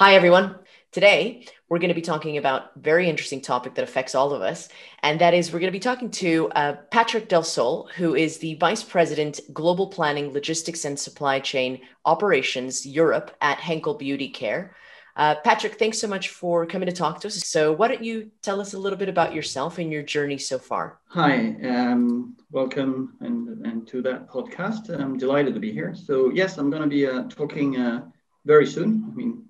Hi, 0.00 0.14
everyone. 0.14 0.54
Today, 0.92 1.44
we're 1.68 1.78
going 1.78 1.90
to 1.90 1.94
be 1.94 2.00
talking 2.00 2.38
about 2.38 2.70
a 2.74 2.78
very 2.78 3.06
interesting 3.06 3.42
topic 3.42 3.74
that 3.74 3.82
affects 3.82 4.14
all 4.14 4.32
of 4.32 4.40
us. 4.40 4.70
And 5.02 5.20
that 5.20 5.34
is, 5.34 5.52
we're 5.52 5.58
going 5.58 5.70
to 5.70 5.78
be 5.78 5.78
talking 5.78 6.10
to 6.12 6.48
uh, 6.54 6.76
Patrick 6.90 7.28
Delsol, 7.28 7.90
who 7.90 8.14
is 8.14 8.38
the 8.38 8.54
Vice 8.54 8.82
President, 8.82 9.40
Global 9.52 9.88
Planning, 9.88 10.32
Logistics 10.32 10.86
and 10.86 10.98
Supply 10.98 11.38
Chain 11.38 11.82
Operations 12.06 12.86
Europe 12.86 13.36
at 13.42 13.58
Henkel 13.58 13.92
Beauty 13.92 14.30
Care. 14.30 14.74
Uh, 15.16 15.34
Patrick, 15.44 15.78
thanks 15.78 15.98
so 15.98 16.08
much 16.08 16.30
for 16.30 16.64
coming 16.64 16.86
to 16.88 16.94
talk 16.94 17.20
to 17.20 17.28
us. 17.28 17.46
So, 17.46 17.70
why 17.70 17.88
don't 17.88 18.02
you 18.02 18.30
tell 18.40 18.58
us 18.58 18.72
a 18.72 18.78
little 18.78 18.98
bit 18.98 19.10
about 19.10 19.34
yourself 19.34 19.76
and 19.76 19.92
your 19.92 20.02
journey 20.02 20.38
so 20.38 20.58
far? 20.58 20.98
Hi, 21.08 21.56
um, 21.68 22.38
welcome 22.50 23.18
and, 23.20 23.66
and 23.66 23.86
to 23.88 24.00
that 24.00 24.30
podcast. 24.30 24.88
I'm 24.98 25.18
delighted 25.18 25.52
to 25.52 25.60
be 25.60 25.72
here. 25.72 25.94
So, 25.94 26.30
yes, 26.30 26.56
I'm 26.56 26.70
going 26.70 26.84
to 26.84 26.88
be 26.88 27.06
uh, 27.06 27.24
talking 27.24 27.76
uh, 27.76 28.06
very 28.46 28.66
soon. 28.66 29.06
I 29.06 29.14
mean, 29.14 29.44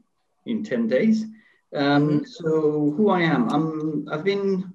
in 0.46 0.64
10 0.64 0.88
days. 0.88 1.24
Um, 1.74 2.08
mm-hmm. 2.08 2.24
so 2.24 2.92
who 2.96 3.10
I 3.10 3.20
am, 3.20 3.48
I'm, 3.50 4.08
I've 4.10 4.24
been 4.24 4.72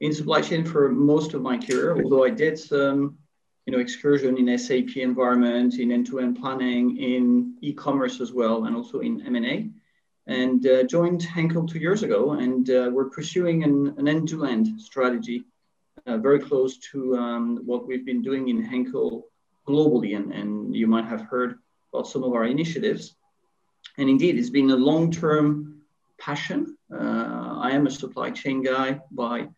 in 0.00 0.12
supply 0.12 0.40
chain 0.40 0.64
for 0.64 0.90
most 0.90 1.32
of 1.32 1.42
my 1.42 1.56
career, 1.56 2.02
although 2.02 2.24
I 2.24 2.30
did 2.30 2.58
some, 2.58 3.18
you 3.66 3.72
know, 3.72 3.78
excursion 3.78 4.36
in 4.36 4.58
SAP 4.58 4.96
environment, 4.96 5.78
in 5.78 5.92
end-to-end 5.92 6.40
planning, 6.40 6.98
in 6.98 7.56
e-commerce 7.60 8.20
as 8.20 8.32
well, 8.32 8.64
and 8.64 8.76
also 8.76 8.98
in 8.98 9.24
M&A. 9.24 9.70
And 10.26 10.66
uh, 10.66 10.82
joined 10.84 11.22
Henkel 11.22 11.66
two 11.66 11.78
years 11.78 12.02
ago, 12.02 12.32
and 12.32 12.68
uh, 12.68 12.90
we're 12.92 13.10
pursuing 13.10 13.62
an, 13.62 13.94
an 13.96 14.08
end-to-end 14.08 14.80
strategy, 14.80 15.44
uh, 16.06 16.18
very 16.18 16.40
close 16.40 16.78
to 16.90 17.16
um, 17.16 17.60
what 17.64 17.86
we've 17.86 18.04
been 18.04 18.22
doing 18.22 18.48
in 18.48 18.62
Henkel 18.62 19.28
globally. 19.68 20.16
And, 20.16 20.32
and 20.32 20.74
you 20.74 20.88
might 20.88 21.06
have 21.06 21.22
heard 21.22 21.58
about 21.92 22.08
some 22.08 22.24
of 22.24 22.32
our 22.32 22.44
initiatives. 22.44 23.14
And 23.98 24.08
indeed, 24.08 24.38
it's 24.38 24.50
been 24.50 24.70
a 24.70 24.76
long 24.76 25.10
term 25.10 25.82
passion. 26.18 26.76
Uh, 26.92 27.58
I 27.60 27.72
am 27.72 27.86
a 27.86 27.90
supply 27.90 28.30
chain 28.30 28.62
guy 28.62 29.00
by 29.10 29.48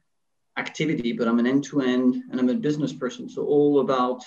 activity, 0.56 1.12
but 1.12 1.28
I'm 1.28 1.38
an 1.38 1.46
end 1.46 1.64
to 1.64 1.80
end 1.80 2.16
and 2.30 2.40
I'm 2.40 2.48
a 2.48 2.54
business 2.54 2.92
person. 2.92 3.28
So, 3.28 3.44
all 3.44 3.80
about 3.80 4.24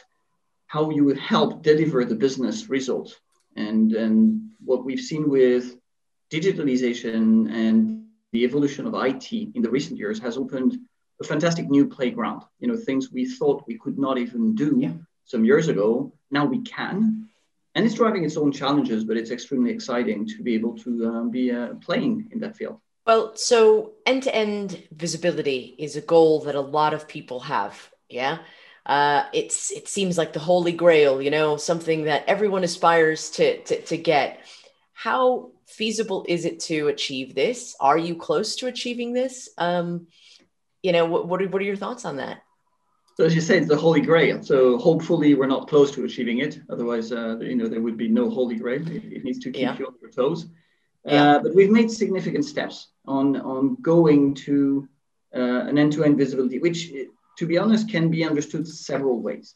how 0.68 0.90
you 0.90 1.04
would 1.06 1.18
help 1.18 1.64
deliver 1.64 2.04
the 2.04 2.16
business 2.16 2.70
results. 2.70 3.16
And, 3.56 3.94
and 3.94 4.50
what 4.64 4.86
we've 4.86 5.00
seen 5.00 5.30
with 5.30 5.78
digitalization 6.32 7.52
and 7.52 8.06
the 8.34 8.44
evolution 8.44 8.86
of 8.86 8.94
IT 8.94 9.32
in 9.32 9.62
the 9.62 9.70
recent 9.70 9.98
years 9.98 10.20
has 10.20 10.38
opened 10.38 10.78
a 11.22 11.24
fantastic 11.24 11.70
new 11.70 11.88
playground. 11.88 12.44
You 12.60 12.68
know, 12.68 12.76
things 12.78 13.12
we 13.12 13.26
thought 13.26 13.64
we 13.68 13.78
could 13.78 13.98
not 13.98 14.18
even 14.18 14.54
do 14.54 14.78
yeah. 14.80 14.92
some 15.26 15.46
years 15.46 15.70
ago, 15.70 16.14
now 16.30 16.46
we 16.46 16.62
can 16.62 17.27
and 17.78 17.86
it's 17.86 17.94
driving 17.94 18.26
its 18.26 18.38
own 18.38 18.52
challenges, 18.52 19.04
but 19.04 19.18
it's 19.18 19.30
extremely 19.30 19.70
exciting 19.70 20.26
to 20.26 20.42
be 20.42 20.56
able 20.56 20.76
to 20.80 21.06
um, 21.06 21.30
be 21.30 21.52
uh, 21.52 21.76
playing 21.76 22.28
in 22.32 22.40
that 22.40 22.58
field. 22.58 22.80
Well, 23.06 23.36
so 23.36 23.94
end 24.04 24.24
to 24.24 24.36
end 24.36 24.84
visibility 24.92 25.76
is 25.78 25.96
a 25.96 26.02
goal 26.02 26.42
that 26.42 26.56
a 26.56 26.60
lot 26.60 26.96
of 26.96 27.08
people 27.08 27.40
have. 27.42 27.92
Yeah. 28.10 28.40
Uh, 28.84 29.26
it's 29.32 29.72
it 29.72 29.88
seems 29.88 30.18
like 30.18 30.34
the 30.34 30.40
holy 30.40 30.72
grail, 30.72 31.22
you 31.22 31.30
know, 31.30 31.56
something 31.56 32.06
that 32.06 32.24
everyone 32.26 32.64
aspires 32.64 33.30
to, 33.32 33.62
to 33.66 33.82
to 33.84 33.98
get. 33.98 34.40
How 34.94 35.52
feasible 35.68 36.26
is 36.28 36.46
it 36.46 36.60
to 36.62 36.88
achieve 36.88 37.36
this? 37.36 37.76
Are 37.80 37.98
you 37.98 38.16
close 38.16 38.56
to 38.58 38.68
achieving 38.68 39.14
this? 39.14 39.50
Um, 39.60 40.08
you 40.82 40.94
know, 40.94 41.06
what 41.06 41.28
what 41.28 41.44
are, 41.44 41.48
what 41.48 41.62
are 41.62 41.66
your 41.66 41.76
thoughts 41.76 42.06
on 42.06 42.18
that? 42.18 42.42
So 43.18 43.24
as 43.24 43.34
you 43.34 43.42
say, 43.42 43.58
it's 43.58 43.68
the 43.68 43.76
holy 43.76 44.02
grail. 44.02 44.44
So 44.44 44.78
hopefully 44.78 45.34
we're 45.34 45.48
not 45.48 45.68
close 45.68 45.90
to 45.94 46.06
achieving 46.06 46.38
it. 46.38 46.60
Otherwise, 46.70 47.12
uh, 47.12 47.40
you 47.40 47.56
know, 47.56 47.68
there 47.68 47.82
would 47.82 47.98
be 47.98 48.08
no 48.08 48.30
holy 48.30 48.58
grail. 48.58 48.88
It, 48.88 49.06
it 49.06 49.24
needs 49.24 49.40
to 49.40 49.50
keep 49.50 49.64
yeah. 49.64 49.76
you 49.76 49.88
on 49.88 49.96
your 50.00 50.12
toes. 50.12 50.46
Yeah. 51.04 51.32
Uh, 51.32 51.40
but 51.40 51.56
we've 51.56 51.72
made 51.72 51.90
significant 51.90 52.46
steps 52.46 52.90
on, 53.08 53.36
on 53.38 53.78
going 53.82 54.36
to 54.46 54.88
uh, 55.36 55.62
an 55.66 55.80
end-to-end 55.80 56.16
visibility, 56.16 56.60
which, 56.60 56.92
to 57.40 57.48
be 57.48 57.58
honest, 57.58 57.90
can 57.90 58.12
be 58.12 58.24
understood 58.24 58.68
several 58.68 59.20
ways. 59.20 59.56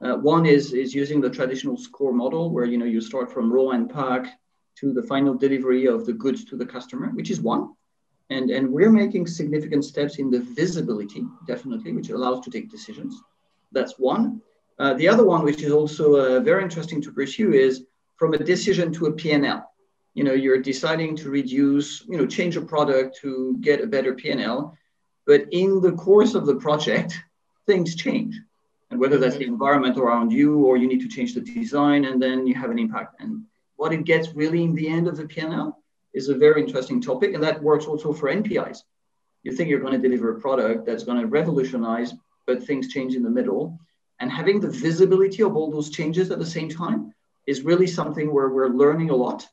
Uh, 0.00 0.14
one 0.18 0.46
is, 0.46 0.72
is 0.72 0.94
using 0.94 1.20
the 1.20 1.30
traditional 1.30 1.76
SCOR 1.76 2.12
model, 2.12 2.52
where 2.52 2.66
you 2.66 2.78
know 2.78 2.84
you 2.84 3.00
start 3.00 3.32
from 3.32 3.52
raw 3.52 3.70
and 3.70 3.90
pack 3.90 4.38
to 4.76 4.92
the 4.92 5.02
final 5.02 5.34
delivery 5.34 5.86
of 5.86 6.06
the 6.06 6.12
goods 6.12 6.44
to 6.44 6.56
the 6.56 6.66
customer, 6.66 7.10
which 7.14 7.32
is 7.32 7.40
one. 7.40 7.74
And, 8.32 8.50
and 8.50 8.72
we're 8.72 8.90
making 8.90 9.26
significant 9.26 9.84
steps 9.84 10.18
in 10.18 10.30
the 10.30 10.40
visibility, 10.40 11.22
definitely, 11.46 11.92
which 11.92 12.08
allows 12.08 12.40
to 12.44 12.50
take 12.50 12.70
decisions. 12.70 13.20
That's 13.72 13.98
one. 13.98 14.40
Uh, 14.78 14.94
the 14.94 15.06
other 15.06 15.24
one, 15.24 15.42
which 15.44 15.62
is 15.62 15.72
also 15.72 16.04
uh, 16.16 16.40
very 16.40 16.62
interesting 16.62 17.02
to 17.02 17.12
pursue, 17.12 17.52
is 17.52 17.84
from 18.16 18.32
a 18.32 18.38
decision 18.38 18.90
to 18.94 19.06
a 19.06 19.12
P&L. 19.12 19.62
You 20.14 20.24
know, 20.24 20.32
you're 20.32 20.62
deciding 20.62 21.14
to 21.16 21.28
reduce, 21.28 22.04
you 22.08 22.16
know, 22.16 22.26
change 22.26 22.56
a 22.56 22.62
product 22.62 23.18
to 23.22 23.56
get 23.60 23.82
a 23.82 23.86
better 23.86 24.14
P&L, 24.14 24.76
but 25.26 25.46
in 25.50 25.82
the 25.82 25.92
course 25.92 26.34
of 26.34 26.46
the 26.46 26.56
project, 26.56 27.12
things 27.66 27.94
change. 27.94 28.40
And 28.90 28.98
whether 28.98 29.18
that's 29.18 29.36
the 29.36 29.46
environment 29.46 29.98
around 29.98 30.32
you, 30.32 30.64
or 30.64 30.78
you 30.78 30.88
need 30.88 31.02
to 31.02 31.08
change 31.16 31.34
the 31.34 31.40
design, 31.42 32.06
and 32.06 32.20
then 32.20 32.46
you 32.46 32.54
have 32.54 32.70
an 32.70 32.78
impact. 32.78 33.20
And 33.20 33.44
what 33.76 33.92
it 33.92 34.04
gets 34.04 34.34
really 34.34 34.62
in 34.62 34.74
the 34.74 34.88
end 34.88 35.06
of 35.06 35.16
the 35.18 35.26
P&L 35.26 35.81
is 36.14 36.28
a 36.28 36.34
very 36.34 36.60
interesting 36.60 37.00
topic, 37.00 37.34
and 37.34 37.42
that 37.42 37.62
works 37.62 37.86
also 37.86 38.12
for 38.12 38.28
NPIs. 38.28 38.78
You 39.42 39.52
think 39.52 39.68
you're 39.68 39.80
going 39.80 40.00
to 40.00 40.08
deliver 40.08 40.30
a 40.30 40.40
product 40.40 40.86
that's 40.86 41.04
going 41.04 41.20
to 41.20 41.26
revolutionize, 41.26 42.14
but 42.46 42.62
things 42.62 42.88
change 42.88 43.14
in 43.14 43.22
the 43.22 43.30
middle. 43.30 43.78
And 44.20 44.30
having 44.30 44.60
the 44.60 44.70
visibility 44.70 45.42
of 45.42 45.56
all 45.56 45.70
those 45.70 45.90
changes 45.90 46.30
at 46.30 46.38
the 46.38 46.46
same 46.46 46.68
time 46.68 47.12
is 47.46 47.62
really 47.62 47.86
something 47.86 48.32
where 48.32 48.50
we're 48.50 48.68
learning 48.68 49.10
a 49.10 49.16
lot 49.16 49.48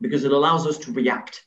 because 0.00 0.24
it 0.24 0.32
allows 0.32 0.66
us 0.66 0.78
to 0.78 0.92
react. 0.92 1.44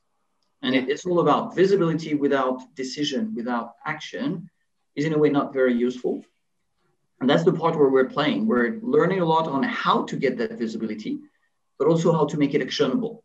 And 0.62 0.74
it, 0.74 0.90
it's 0.90 1.06
all 1.06 1.20
about 1.20 1.56
visibility 1.56 2.14
without 2.14 2.62
decision, 2.76 3.34
without 3.36 3.74
action, 3.86 4.50
is 4.96 5.06
in 5.06 5.14
a 5.14 5.18
way 5.18 5.30
not 5.30 5.54
very 5.54 5.74
useful. 5.74 6.24
And 7.20 7.30
that's 7.30 7.44
the 7.44 7.54
part 7.54 7.78
where 7.78 7.90
we're 7.90 8.10
playing. 8.10 8.48
We're 8.48 8.80
learning 8.82 9.20
a 9.20 9.26
lot 9.26 9.48
on 9.48 9.64
how 9.64 10.04
to 10.06 10.16
get 10.16 10.38
that 10.38 10.54
visibility, 10.54 11.20
but 11.78 11.88
also 11.88 12.14
how 12.14 12.26
to 12.26 12.38
make 12.38 12.54
it 12.54 12.62
actionable. 12.62 13.24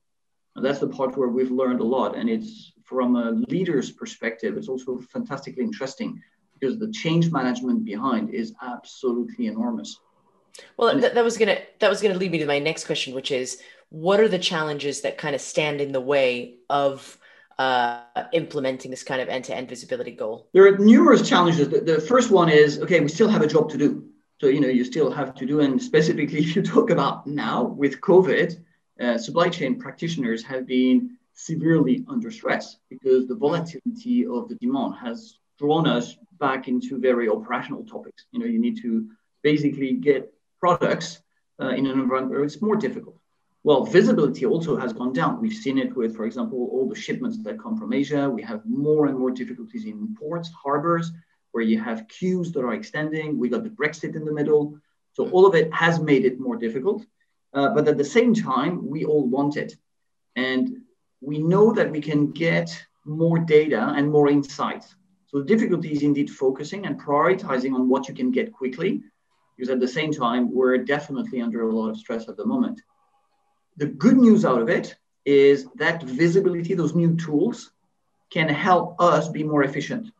And 0.56 0.64
that's 0.64 0.80
the 0.80 0.88
part 0.88 1.16
where 1.16 1.28
we've 1.28 1.50
learned 1.50 1.80
a 1.80 1.84
lot. 1.84 2.16
And 2.16 2.28
it's 2.28 2.72
from 2.84 3.16
a 3.16 3.30
leader's 3.48 3.90
perspective, 3.90 4.56
it's 4.56 4.68
also 4.68 4.98
fantastically 4.98 5.64
interesting 5.64 6.20
because 6.58 6.78
the 6.78 6.90
change 6.92 7.30
management 7.30 7.84
behind 7.84 8.30
is 8.30 8.54
absolutely 8.62 9.46
enormous. 9.46 9.98
Well, 10.76 10.98
that, 11.00 11.14
that 11.14 11.24
was 11.24 11.38
gonna 11.38 11.58
that 11.80 11.88
was 11.88 12.02
gonna 12.02 12.14
lead 12.14 12.30
me 12.30 12.38
to 12.38 12.46
my 12.46 12.58
next 12.58 12.84
question, 12.84 13.14
which 13.14 13.30
is, 13.30 13.60
what 13.88 14.20
are 14.20 14.28
the 14.28 14.38
challenges 14.38 15.00
that 15.00 15.18
kind 15.18 15.34
of 15.34 15.40
stand 15.40 15.80
in 15.80 15.92
the 15.92 16.00
way 16.00 16.56
of 16.68 17.18
uh, 17.58 18.02
implementing 18.32 18.90
this 18.90 19.02
kind 19.02 19.20
of 19.20 19.28
end-to-end 19.28 19.68
visibility 19.68 20.12
goal? 20.12 20.48
There 20.52 20.66
are 20.66 20.78
numerous 20.78 21.26
challenges. 21.28 21.68
The, 21.68 21.80
the 21.80 22.00
first 22.00 22.30
one 22.30 22.48
is 22.48 22.78
okay, 22.80 23.00
we 23.00 23.08
still 23.08 23.28
have 23.28 23.42
a 23.42 23.46
job 23.46 23.70
to 23.70 23.78
do. 23.78 24.04
So 24.40 24.48
you 24.48 24.60
know, 24.60 24.68
you 24.68 24.84
still 24.84 25.10
have 25.10 25.34
to 25.36 25.46
do, 25.46 25.60
and 25.60 25.80
specifically 25.80 26.38
if 26.46 26.54
you 26.54 26.62
talk 26.62 26.90
about 26.90 27.26
now 27.26 27.62
with 27.64 28.00
COVID, 28.00 28.62
uh, 29.02 29.18
supply 29.18 29.48
chain 29.48 29.78
practitioners 29.78 30.42
have 30.44 30.66
been 30.66 31.16
severely 31.34 32.04
under 32.08 32.30
stress 32.30 32.76
because 32.88 33.26
the 33.26 33.34
volatility 33.34 34.26
of 34.26 34.48
the 34.48 34.54
demand 34.56 34.94
has 35.00 35.38
drawn 35.58 35.86
us 35.86 36.16
back 36.38 36.68
into 36.68 36.98
very 36.98 37.28
operational 37.28 37.84
topics. 37.84 38.26
You 38.32 38.40
know, 38.40 38.46
you 38.46 38.58
need 38.58 38.80
to 38.82 39.08
basically 39.42 39.94
get 39.94 40.32
products 40.60 41.20
uh, 41.60 41.68
in 41.68 41.86
an 41.86 41.98
environment 41.98 42.30
where 42.30 42.44
it's 42.44 42.62
more 42.62 42.76
difficult. 42.76 43.16
Well, 43.64 43.84
visibility 43.84 44.44
also 44.44 44.76
has 44.76 44.92
gone 44.92 45.12
down. 45.12 45.40
We've 45.40 45.52
seen 45.52 45.78
it 45.78 45.94
with, 45.94 46.16
for 46.16 46.24
example, 46.24 46.68
all 46.72 46.88
the 46.88 46.96
shipments 46.96 47.42
that 47.44 47.60
come 47.60 47.76
from 47.76 47.92
Asia. 47.92 48.28
We 48.28 48.42
have 48.42 48.62
more 48.66 49.06
and 49.06 49.16
more 49.16 49.30
difficulties 49.30 49.84
in 49.84 50.16
ports, 50.18 50.50
harbors, 50.50 51.12
where 51.52 51.62
you 51.62 51.78
have 51.80 52.08
queues 52.08 52.50
that 52.52 52.64
are 52.64 52.74
extending. 52.74 53.38
We 53.38 53.48
got 53.48 53.62
the 53.62 53.70
Brexit 53.70 54.16
in 54.16 54.24
the 54.24 54.32
middle. 54.32 54.78
So 55.12 55.28
all 55.30 55.46
of 55.46 55.54
it 55.54 55.72
has 55.72 56.00
made 56.00 56.24
it 56.24 56.40
more 56.40 56.56
difficult. 56.56 57.04
Uh, 57.54 57.68
but 57.74 57.86
at 57.86 57.98
the 57.98 58.04
same 58.04 58.34
time, 58.34 58.88
we 58.88 59.04
all 59.04 59.26
want 59.26 59.56
it. 59.56 59.76
And 60.36 60.78
we 61.20 61.38
know 61.38 61.72
that 61.72 61.90
we 61.90 62.00
can 62.00 62.32
get 62.32 62.84
more 63.04 63.38
data 63.38 63.92
and 63.96 64.10
more 64.10 64.28
insights. 64.28 64.94
So 65.26 65.38
the 65.38 65.44
difficulty 65.44 65.92
is 65.92 66.02
indeed 66.02 66.30
focusing 66.30 66.86
and 66.86 67.00
prioritizing 67.00 67.74
on 67.74 67.88
what 67.88 68.08
you 68.08 68.14
can 68.14 68.30
get 68.30 68.52
quickly, 68.52 69.02
because 69.56 69.70
at 69.70 69.80
the 69.80 69.88
same 69.88 70.12
time, 70.12 70.52
we're 70.52 70.78
definitely 70.78 71.40
under 71.40 71.62
a 71.62 71.74
lot 71.74 71.90
of 71.90 71.98
stress 71.98 72.28
at 72.28 72.36
the 72.36 72.46
moment. 72.46 72.80
The 73.76 73.86
good 73.86 74.16
news 74.16 74.44
out 74.44 74.60
of 74.60 74.68
it 74.68 74.96
is 75.24 75.66
that 75.76 76.02
visibility, 76.02 76.74
those 76.74 76.94
new 76.94 77.16
tools, 77.16 77.72
can 78.30 78.48
help 78.48 79.00
us 79.00 79.28
be 79.28 79.44
more 79.44 79.62
efficient. 79.62 80.10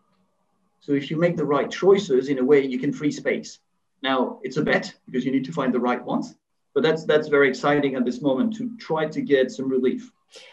So 0.80 0.92
if 0.92 1.10
you 1.10 1.16
make 1.16 1.36
the 1.36 1.44
right 1.44 1.70
choices, 1.70 2.28
in 2.28 2.38
a 2.38 2.44
way, 2.44 2.64
you 2.66 2.78
can 2.78 2.92
free 2.92 3.12
space. 3.12 3.58
Now, 4.02 4.40
it's 4.42 4.56
a 4.56 4.62
bet 4.62 4.92
because 5.06 5.24
you 5.24 5.32
need 5.32 5.44
to 5.44 5.52
find 5.52 5.72
the 5.72 5.80
right 5.80 6.02
ones 6.02 6.34
but 6.74 6.82
that's 6.82 7.04
that's 7.04 7.28
very 7.28 7.48
exciting 7.48 7.94
at 7.94 8.04
this 8.04 8.20
moment 8.22 8.54
to 8.56 8.76
try 8.78 9.06
to 9.06 9.20
get 9.20 9.50
some 9.50 9.68
relief 9.68 10.10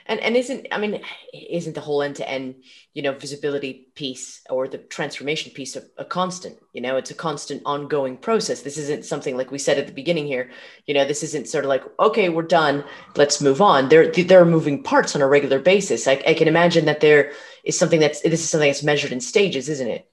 And 0.08 0.20
and 0.20 0.36
isn't 0.36 0.68
I 0.72 0.78
mean 0.78 1.02
isn't 1.34 1.76
the 1.76 1.82
whole 1.82 2.02
end 2.02 2.16
to 2.18 2.30
end 2.30 2.56
you 2.94 3.02
know 3.02 3.14
visibility 3.14 3.88
piece 3.96 4.42
or 4.50 4.68
the 4.68 4.78
transformation 4.78 5.52
piece 5.54 5.76
a, 5.76 5.84
a, 5.98 6.06
constant? 6.06 6.58
You 6.74 6.82
know, 6.82 6.98
it's 6.98 7.12
a 7.12 7.16
constant 7.16 7.62
ongoing 7.66 8.18
process. 8.18 8.62
This 8.62 8.78
isn't 8.78 9.06
something 9.06 9.38
like 9.38 9.52
we 9.52 9.58
said 9.60 9.78
at 9.78 9.88
the 9.88 9.94
beginning 9.94 10.28
here. 10.28 10.50
You 10.86 10.94
know, 10.94 11.06
this 11.06 11.24
isn't 11.24 11.48
sort 11.48 11.64
of 11.66 11.70
like 11.70 11.84
okay, 12.00 12.28
we're 12.30 12.44
done, 12.44 12.84
let's 13.16 13.42
move 13.42 13.62
on. 13.62 13.90
There 13.90 14.12
there 14.12 14.42
are 14.42 14.56
moving 14.58 14.84
parts 14.84 15.16
on 15.16 15.22
a 15.22 15.28
regular 15.28 15.60
basis. 15.60 16.08
I, 16.08 16.22
I 16.28 16.34
can 16.34 16.48
imagine 16.48 16.86
that 16.86 17.00
there 17.00 17.32
is 17.64 17.78
something 17.80 18.02
that's 18.02 18.22
this 18.22 18.42
is 18.44 18.50
something 18.50 18.70
that's 18.70 18.84
measured 18.84 19.14
in 19.14 19.22
stages, 19.22 19.70
isn't 19.70 19.88
it? 19.88 20.10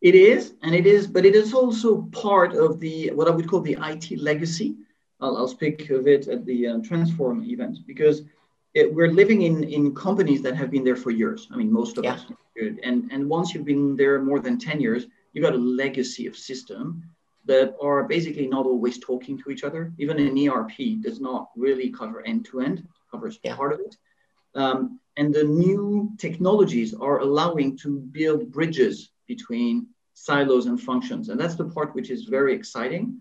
It 0.00 0.14
is, 0.14 0.54
and 0.62 0.74
it 0.74 0.86
is, 0.86 1.06
but 1.06 1.24
it 1.24 1.34
is 1.34 1.54
also 1.54 2.02
part 2.12 2.54
of 2.54 2.78
the 2.78 3.10
what 3.16 3.26
I 3.28 3.30
would 3.30 3.48
call 3.48 3.62
the 3.62 3.78
IT 3.80 4.20
legacy. 4.20 4.76
I'll, 5.20 5.36
I'll 5.36 5.48
speak 5.48 5.90
of 5.90 6.06
it 6.06 6.28
at 6.28 6.44
the 6.44 6.66
uh, 6.66 6.78
Transform 6.80 7.44
event 7.44 7.78
because 7.86 8.22
it, 8.74 8.92
we're 8.92 9.10
living 9.10 9.42
in, 9.42 9.64
in 9.64 9.94
companies 9.94 10.42
that 10.42 10.56
have 10.56 10.70
been 10.70 10.84
there 10.84 10.96
for 10.96 11.10
years. 11.10 11.48
I 11.50 11.56
mean, 11.56 11.72
most 11.72 11.98
of 11.98 12.04
yeah. 12.04 12.14
us. 12.14 12.26
And, 12.82 13.10
and 13.12 13.28
once 13.28 13.54
you've 13.54 13.64
been 13.64 13.96
there 13.96 14.20
more 14.20 14.40
than 14.40 14.58
10 14.58 14.80
years, 14.80 15.06
you 15.32 15.42
got 15.42 15.54
a 15.54 15.58
legacy 15.58 16.26
of 16.26 16.36
system 16.36 17.02
that 17.46 17.74
are 17.80 18.04
basically 18.04 18.46
not 18.46 18.66
always 18.66 18.98
talking 18.98 19.38
to 19.38 19.50
each 19.50 19.64
other. 19.64 19.92
Even 19.98 20.18
an 20.18 20.48
ERP 20.48 21.00
does 21.00 21.20
not 21.20 21.48
really 21.56 21.88
cover 21.90 22.24
end 22.26 22.44
to 22.46 22.60
end, 22.60 22.86
covers 23.10 23.38
yeah. 23.42 23.56
part 23.56 23.72
of 23.72 23.80
it. 23.80 23.96
Um, 24.54 25.00
and 25.16 25.34
the 25.34 25.44
new 25.44 26.12
technologies 26.18 26.94
are 26.94 27.20
allowing 27.20 27.76
to 27.78 28.00
build 28.00 28.52
bridges 28.52 29.10
between 29.26 29.86
silos 30.14 30.66
and 30.66 30.80
functions. 30.80 31.28
And 31.28 31.40
that's 31.40 31.54
the 31.54 31.64
part 31.64 31.94
which 31.94 32.10
is 32.10 32.24
very 32.24 32.54
exciting 32.54 33.20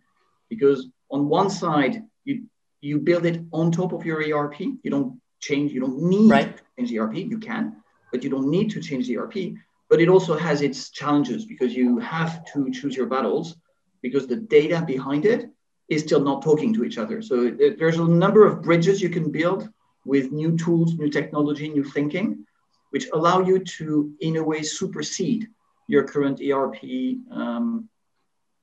because 0.49 0.87
on 1.11 1.27
one 1.27 1.49
side, 1.49 2.03
you, 2.25 2.43
you 2.81 2.99
build 2.99 3.25
it 3.25 3.41
on 3.51 3.71
top 3.71 3.93
of 3.93 4.05
your 4.05 4.21
ERP. 4.21 4.59
You 4.59 4.91
don't 4.91 5.21
change. 5.39 5.71
You 5.71 5.81
don't 5.81 6.01
need 6.01 6.29
right. 6.29 6.57
to 6.57 6.63
change 6.77 6.89
the 6.89 6.99
ERP. 6.99 7.15
You 7.15 7.39
can, 7.39 7.77
but 8.11 8.23
you 8.23 8.29
don't 8.29 8.49
need 8.49 8.71
to 8.71 8.81
change 8.81 9.07
the 9.07 9.17
ERP. 9.17 9.55
But 9.89 10.01
it 10.01 10.09
also 10.09 10.37
has 10.37 10.61
its 10.61 10.89
challenges 10.89 11.45
because 11.45 11.73
you 11.73 11.99
have 11.99 12.43
to 12.53 12.69
choose 12.71 12.95
your 12.95 13.07
battles 13.07 13.55
because 14.01 14.27
the 14.27 14.35
data 14.35 14.83
behind 14.85 15.25
it 15.25 15.49
is 15.89 16.03
still 16.03 16.19
not 16.19 16.41
talking 16.41 16.73
to 16.73 16.83
each 16.83 16.97
other. 16.97 17.21
So 17.21 17.55
it, 17.59 17.79
there's 17.79 17.97
a 17.97 18.03
number 18.05 18.45
of 18.45 18.61
bridges 18.61 19.01
you 19.01 19.09
can 19.09 19.31
build 19.31 19.69
with 20.05 20.31
new 20.31 20.57
tools, 20.57 20.95
new 20.95 21.09
technology, 21.09 21.69
new 21.69 21.83
thinking, 21.83 22.45
which 22.91 23.07
allow 23.13 23.41
you 23.41 23.59
to, 23.59 24.13
in 24.19 24.37
a 24.37 24.43
way, 24.43 24.61
supersede 24.63 25.47
your 25.87 26.03
current 26.03 26.41
ERP, 26.41 26.83
um, 27.31 27.89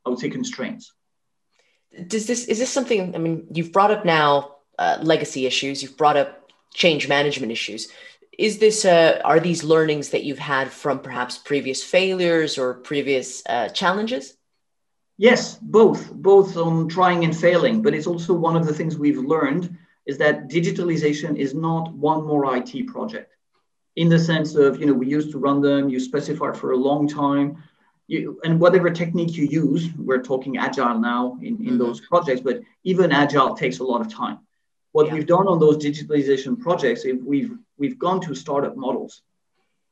I 0.05 0.11
would 0.11 0.19
say, 0.19 0.29
constraints. 0.29 0.93
Does 2.07 2.27
this 2.27 2.47
is 2.47 2.59
this 2.59 2.71
something? 2.71 3.15
I 3.15 3.19
mean, 3.19 3.47
you've 3.53 3.73
brought 3.73 3.91
up 3.91 4.05
now 4.05 4.57
uh, 4.79 4.99
legacy 5.03 5.47
issues. 5.47 5.83
You've 5.83 5.97
brought 5.97 6.17
up 6.17 6.51
change 6.73 7.09
management 7.09 7.53
issues 7.53 7.89
is 8.39 8.59
this 8.59 8.85
uh, 8.85 9.21
are 9.25 9.41
these 9.41 9.65
learnings 9.65 10.11
that 10.11 10.25
you've 10.25 10.39
had 10.39 10.71
from 10.71 10.99
perhaps 10.99 11.39
previous 11.39 11.83
failures 11.83 12.59
or 12.59 12.75
previous 12.75 13.43
uh, 13.47 13.69
challenges 13.69 14.37
yes 15.17 15.57
both 15.63 16.13
both 16.13 16.57
on 16.57 16.89
trying 16.89 17.25
and 17.25 17.37
failing 17.37 17.83
but 17.83 17.95
it's 17.95 18.07
also 18.07 18.35
one 18.35 18.57
of 18.57 18.67
the 18.67 18.75
things 18.75 18.99
we've 18.99 19.19
learned 19.19 19.77
is 20.07 20.19
that 20.19 20.49
digitalization 20.49 21.37
is 21.37 21.55
not 21.55 21.93
one 21.95 22.27
more 22.27 22.45
it 22.57 22.87
project 22.87 23.37
in 23.97 24.09
the 24.09 24.19
sense 24.19 24.55
of 24.55 24.81
you 24.81 24.87
know 24.87 24.95
we 24.95 25.07
used 25.07 25.31
to 25.31 25.39
run 25.39 25.61
them 25.61 25.89
you 25.89 26.01
specify 26.01 26.53
for 26.53 26.73
a 26.73 26.77
long 26.77 27.07
time 27.07 27.63
you, 28.07 28.41
and 28.45 28.61
whatever 28.61 28.91
technique 28.91 29.35
you 29.37 29.47
use 29.47 29.89
we're 29.97 30.23
talking 30.23 30.59
agile 30.59 30.99
now 30.99 31.39
in, 31.41 31.47
in 31.47 31.57
mm-hmm. 31.57 31.79
those 31.79 32.01
projects 32.01 32.41
but 32.41 32.61
even 32.85 33.13
agile 33.13 33.55
takes 33.55 33.79
a 33.79 33.85
lot 33.85 34.01
of 34.01 34.13
time 34.13 34.39
what 34.95 35.09
yeah. 35.09 35.15
we've 35.15 35.27
done 35.27 35.49
on 35.49 35.59
those 35.59 35.77
digitalization 35.79 36.59
projects, 36.59 37.05
if 37.05 37.21
we've 37.21 37.53
we've 37.77 37.99
gone 37.99 38.21
to 38.21 38.35
startup 38.35 38.77
models, 38.77 39.23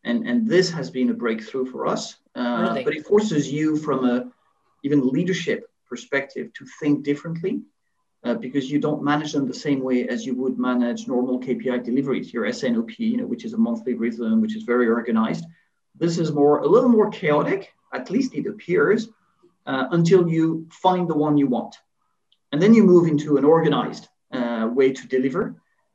and 0.05 0.29
and 0.29 0.49
this 0.49 0.71
has 0.71 0.91
been 0.91 1.11
a 1.11 1.15
breakthrough 1.25 1.67
for 1.67 1.89
us. 1.89 2.17
Uh, 2.37 2.69
really? 2.69 2.85
But 2.85 2.95
it 2.95 3.05
forces 3.05 3.51
you 3.51 3.77
from 3.77 4.09
a 4.09 4.31
even 4.85 5.09
leadership 5.09 5.69
perspective 5.89 6.53
to 6.55 6.65
think 6.81 7.05
differently. 7.05 7.63
Uh, 8.25 8.35
because 8.35 8.71
you 8.71 8.79
don't 8.79 9.03
manage 9.03 9.33
them 9.33 9.49
the 9.49 9.63
same 9.69 9.81
way 9.83 10.07
as 10.07 10.25
you 10.25 10.33
would 10.37 10.57
manage 10.57 11.09
normal 11.09 11.41
KPI 11.41 11.83
deliveries, 11.83 12.33
your 12.33 12.47
S&OP, 12.47 12.97
you 13.01 13.17
know, 13.17 13.27
which 13.27 13.45
is 13.45 13.53
a 13.53 13.59
monthly 13.59 13.95
rhythm, 13.95 14.41
which 14.41 14.55
is 14.55 14.63
very 14.63 14.89
organized. 14.89 15.45
This 15.99 16.19
is 16.19 16.31
more 16.31 16.61
a 16.61 16.69
little 16.69 16.89
more 16.89 17.11
chaotic, 17.11 17.75
at 17.93 18.11
least 18.11 18.35
it 18.35 18.47
appears, 18.47 19.09
uh, 19.67 19.87
until 19.91 20.29
you 20.29 20.67
find 20.71 21.09
the 21.09 21.15
one 21.15 21.37
you 21.37 21.47
want, 21.47 21.77
and 22.51 22.61
then 22.61 22.75
you 22.75 22.83
move 22.85 23.09
into 23.09 23.37
an 23.37 23.45
organized 23.45 24.09
uh, 24.33 24.69
way 24.73 24.93
to 24.93 25.07
deliver. 25.07 25.55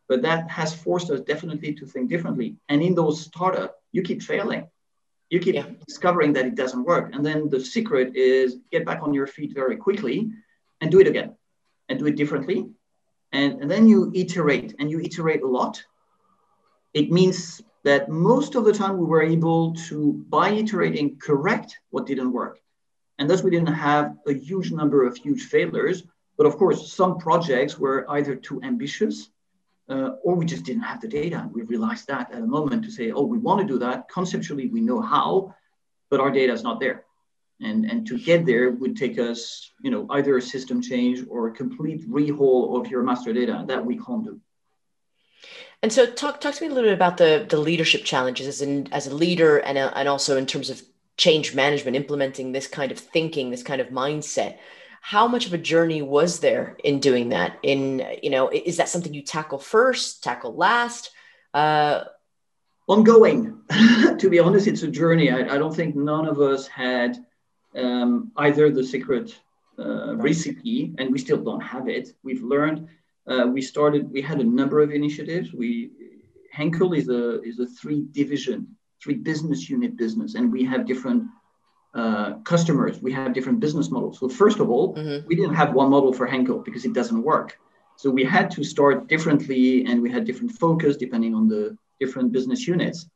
But 0.10 0.22
that 0.22 0.50
has 0.50 0.74
forced 0.74 1.10
us 1.10 1.22
definitely 1.22 1.74
to 1.74 1.86
think 1.86 2.10
differently. 2.10 2.56
And 2.70 2.82
in 2.82 2.96
those 2.96 3.22
startup, 3.22 3.76
you 3.92 4.02
keep 4.02 4.22
failing. 4.22 4.70
You 5.30 5.40
keep 5.40 5.56
yeah. 5.56 5.66
discovering 5.86 6.32
that 6.34 6.46
it 6.46 6.56
doesn't 6.56 6.86
work. 6.86 7.14
And 7.14 7.26
then 7.26 7.50
the 7.50 7.60
secret 7.60 8.16
is 8.16 8.58
get 8.72 8.86
back 8.86 9.00
on 9.02 9.14
your 9.14 9.28
feet 9.28 9.54
very 9.54 9.76
quickly 9.76 10.32
and 10.80 10.90
do 10.90 11.02
it 11.02 11.08
again 11.08 11.36
and 11.90 12.00
do 12.00 12.06
it 12.06 12.16
differently. 12.16 12.70
And, 13.34 13.62
and 13.62 13.70
then 13.70 13.88
you 13.88 14.12
iterate 14.16 14.76
and 14.80 14.90
you 14.90 15.02
iterate 15.02 15.42
a 15.44 15.48
lot. 15.48 15.84
It 16.94 17.12
means 17.12 17.62
that 17.88 18.10
most 18.10 18.56
of 18.56 18.66
the 18.66 18.74
time 18.74 18.98
we 18.98 19.06
were 19.06 19.24
able 19.24 19.74
to, 19.88 19.98
by 20.28 20.50
iterating, 20.50 21.18
correct 21.18 21.80
what 21.90 22.06
didn't 22.06 22.34
work. 22.34 22.60
And 23.18 23.30
thus 23.30 23.44
we 23.44 23.50
didn't 23.50 23.74
have 23.90 24.18
a 24.28 24.34
huge 24.34 24.72
number 24.72 25.08
of 25.08 25.16
huge 25.16 25.44
failures, 25.46 26.04
but 26.38 26.46
of 26.46 26.58
course, 26.58 26.92
some 26.92 27.18
projects 27.18 27.80
were 27.80 28.06
either 28.10 28.36
too 28.36 28.62
ambitious 28.62 29.30
uh, 29.90 30.10
or 30.22 30.36
we 30.36 30.46
just 30.46 30.66
didn't 30.66 30.84
have 30.84 31.00
the 31.00 31.08
data. 31.08 31.50
We 31.54 31.62
realized 31.62 32.08
that 32.08 32.30
at 32.34 32.42
a 32.42 32.54
moment 32.58 32.84
to 32.84 32.92
say, 32.92 33.12
oh, 33.12 33.24
we 33.24 33.38
want 33.38 33.62
to 33.62 33.74
do 33.74 33.80
that. 33.80 34.10
Conceptually, 34.10 34.68
we 34.68 34.82
know 34.82 35.00
how, 35.00 35.56
but 36.10 36.20
our 36.20 36.30
data 36.30 36.52
is 36.52 36.64
not 36.64 36.82
there. 36.82 37.06
And, 37.62 37.86
and 37.86 38.06
to 38.08 38.20
get 38.20 38.46
there 38.46 38.70
would 38.72 38.98
take 38.98 39.18
us, 39.18 39.72
you 39.82 39.92
know, 39.92 40.06
either 40.10 40.36
a 40.36 40.42
system 40.42 40.82
change 40.82 41.26
or 41.30 41.48
a 41.48 41.54
complete 41.54 42.02
rehaul 42.08 42.78
of 42.78 42.92
your 42.92 43.02
master 43.02 43.32
data 43.32 43.64
that 43.70 43.84
we 43.84 43.98
can't 43.98 44.26
do. 44.26 44.42
And 45.84 45.94
so, 45.94 46.06
talk 46.06 46.42
talk 46.42 46.56
to 46.56 46.64
me 46.64 46.72
a 46.72 46.74
little 46.74 46.90
bit 46.90 46.96
about 46.96 47.18
the 47.18 47.46
the 47.48 47.58
leadership 47.58 48.04
challenges 48.04 48.48
as 48.48 48.62
in 48.62 48.92
as 48.92 49.08
a 49.08 49.16
leader, 49.16 49.58
and 49.58 49.78
a, 49.78 49.96
and 49.98 50.08
also 50.08 50.38
in 50.38 50.46
terms 50.46 50.70
of 50.70 50.82
change 51.18 51.54
management, 51.54 51.96
implementing 51.96 52.52
this 52.52 52.68
kind 52.68 52.92
of 52.92 53.00
thinking, 53.00 53.52
this 53.52 53.64
kind 53.64 53.82
of 53.82 53.90
mindset. 53.90 54.58
How 55.02 55.28
much 55.28 55.46
of 55.46 55.54
a 55.54 55.58
journey 55.58 56.02
was 56.02 56.40
there 56.40 56.78
in 56.84 57.00
doing 57.00 57.30
that? 57.30 57.60
In 57.62 58.06
you 58.24 58.30
know 58.30 58.50
is 58.50 58.78
that 58.78 58.90
something 58.90 59.14
you 59.14 59.22
tackle 59.22 59.60
first 59.60 60.24
tackle 60.24 60.56
last? 60.56 61.12
Uh, 61.54 62.06
ongoing. 62.88 63.62
To 64.18 64.30
be 64.32 64.40
honest 64.40 64.66
it's 64.66 64.82
a 64.82 64.88
journey. 64.88 65.30
I, 65.30 65.56
I, 65.56 65.58
don't 65.60 65.76
think 65.76 65.96
none 65.96 66.26
of 66.26 66.42
us 66.42 66.66
had 66.66 67.24
um, 67.76 68.32
either 68.38 68.72
the 68.72 68.84
secret 68.84 69.38
uh, 69.78 70.16
recipe 70.16 70.96
and 70.98 71.12
we 71.12 71.20
still 71.20 71.38
don't 71.38 71.62
have 71.62 71.88
it. 71.88 72.16
We've 72.24 72.42
learned 72.42 72.88
uh, 73.28 73.46
we 73.48 73.62
started 73.62 74.12
we 74.12 74.22
had 74.22 74.40
a 74.40 74.44
number 74.44 74.80
of 74.80 74.92
initiatives 74.92 75.54
we 75.54 75.92
henkel 76.52 76.94
is 76.94 77.10
a 77.10 77.42
is 77.42 77.60
a 77.60 77.66
three 77.66 78.06
division 78.12 78.68
three 79.02 79.16
business 79.16 79.70
unit 79.70 79.96
business 79.98 80.36
and 80.36 80.52
we 80.52 80.64
have 80.64 80.86
different 80.86 81.24
uh, 81.98 82.34
customers, 82.44 83.02
we 83.02 83.12
have 83.12 83.34
different 83.34 83.60
business 83.60 83.90
models. 83.90 84.20
So 84.20 84.30
first 84.30 84.60
of 84.60 84.70
all, 84.70 84.96
mm-hmm. 84.96 85.26
we 85.26 85.36
didn't 85.36 85.56
have 85.56 85.74
one 85.74 85.90
model 85.90 86.14
for 86.14 86.28
Henkel 86.28 86.60
because 86.60 86.86
it 86.86 86.94
doesn't 86.94 87.24
work. 87.24 87.58
So 87.96 88.12
we 88.12 88.24
had 88.24 88.52
to 88.52 88.64
start 88.64 89.08
differently, 89.08 89.84
and 89.86 90.00
we 90.00 90.12
had 90.12 90.24
different 90.24 90.52
focus 90.52 90.98
depending 90.98 91.34
on 91.34 91.48
the 91.48 91.76
different 92.00 92.32
business 92.32 92.68
units. 92.68 93.10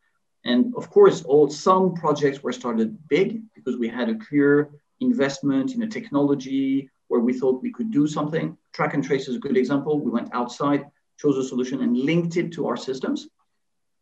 And 0.46 0.74
of 0.76 0.90
course, 0.90 1.22
all 1.22 1.48
some 1.48 1.94
projects 1.94 2.42
were 2.42 2.52
started 2.52 2.98
big 3.08 3.44
because 3.54 3.78
we 3.78 3.88
had 3.88 4.10
a 4.10 4.16
clear 4.16 4.72
investment 5.00 5.76
in 5.76 5.84
a 5.84 5.88
technology 5.88 6.90
where 7.12 7.22
we 7.22 7.34
thought 7.34 7.62
we 7.62 7.72
could 7.72 7.92
do 7.92 8.08
something. 8.08 8.58
Track 8.74 8.94
and 8.96 9.04
trace 9.04 9.28
is 9.28 9.36
a 9.36 9.40
good 9.46 9.58
example. 9.58 10.00
We 10.00 10.12
went 10.12 10.30
outside, 10.34 10.86
chose 11.20 11.38
a 11.38 11.44
solution, 11.44 11.82
and 11.82 11.98
linked 11.98 12.38
it 12.38 12.54
to 12.54 12.68
our 12.68 12.78
systems. 12.78 13.28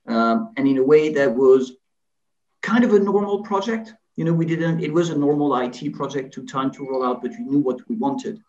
Um, 0.07 0.53
and 0.57 0.67
in 0.67 0.77
a 0.77 0.83
way 0.83 1.13
that 1.13 1.35
was 1.35 1.73
kind 2.61 2.83
of 2.83 2.93
a 2.93 2.99
normal 2.99 3.43
project 3.43 3.93
you 4.19 4.25
know, 4.25 4.33
we 4.33 4.45
didn't, 4.45 4.83
it 4.83 4.91
was 4.91 5.11
a 5.11 5.17
normal 5.17 5.55
IT 5.55 5.93
project, 5.93 6.33
took 6.33 6.45
time 6.45 6.71
to 6.71 6.85
roll 6.85 7.05
out, 7.05 7.21
but 7.21 7.31
we 7.31 7.45
knew 7.45 7.59
what 7.59 7.79
we 7.87 7.95
wanted. 7.95 8.43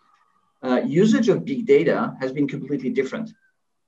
Uh, 0.64 0.80
usage 0.84 1.28
of 1.28 1.44
big 1.44 1.64
data 1.64 2.12
has 2.18 2.32
been 2.32 2.48
completely 2.48 2.90
different 2.90 3.30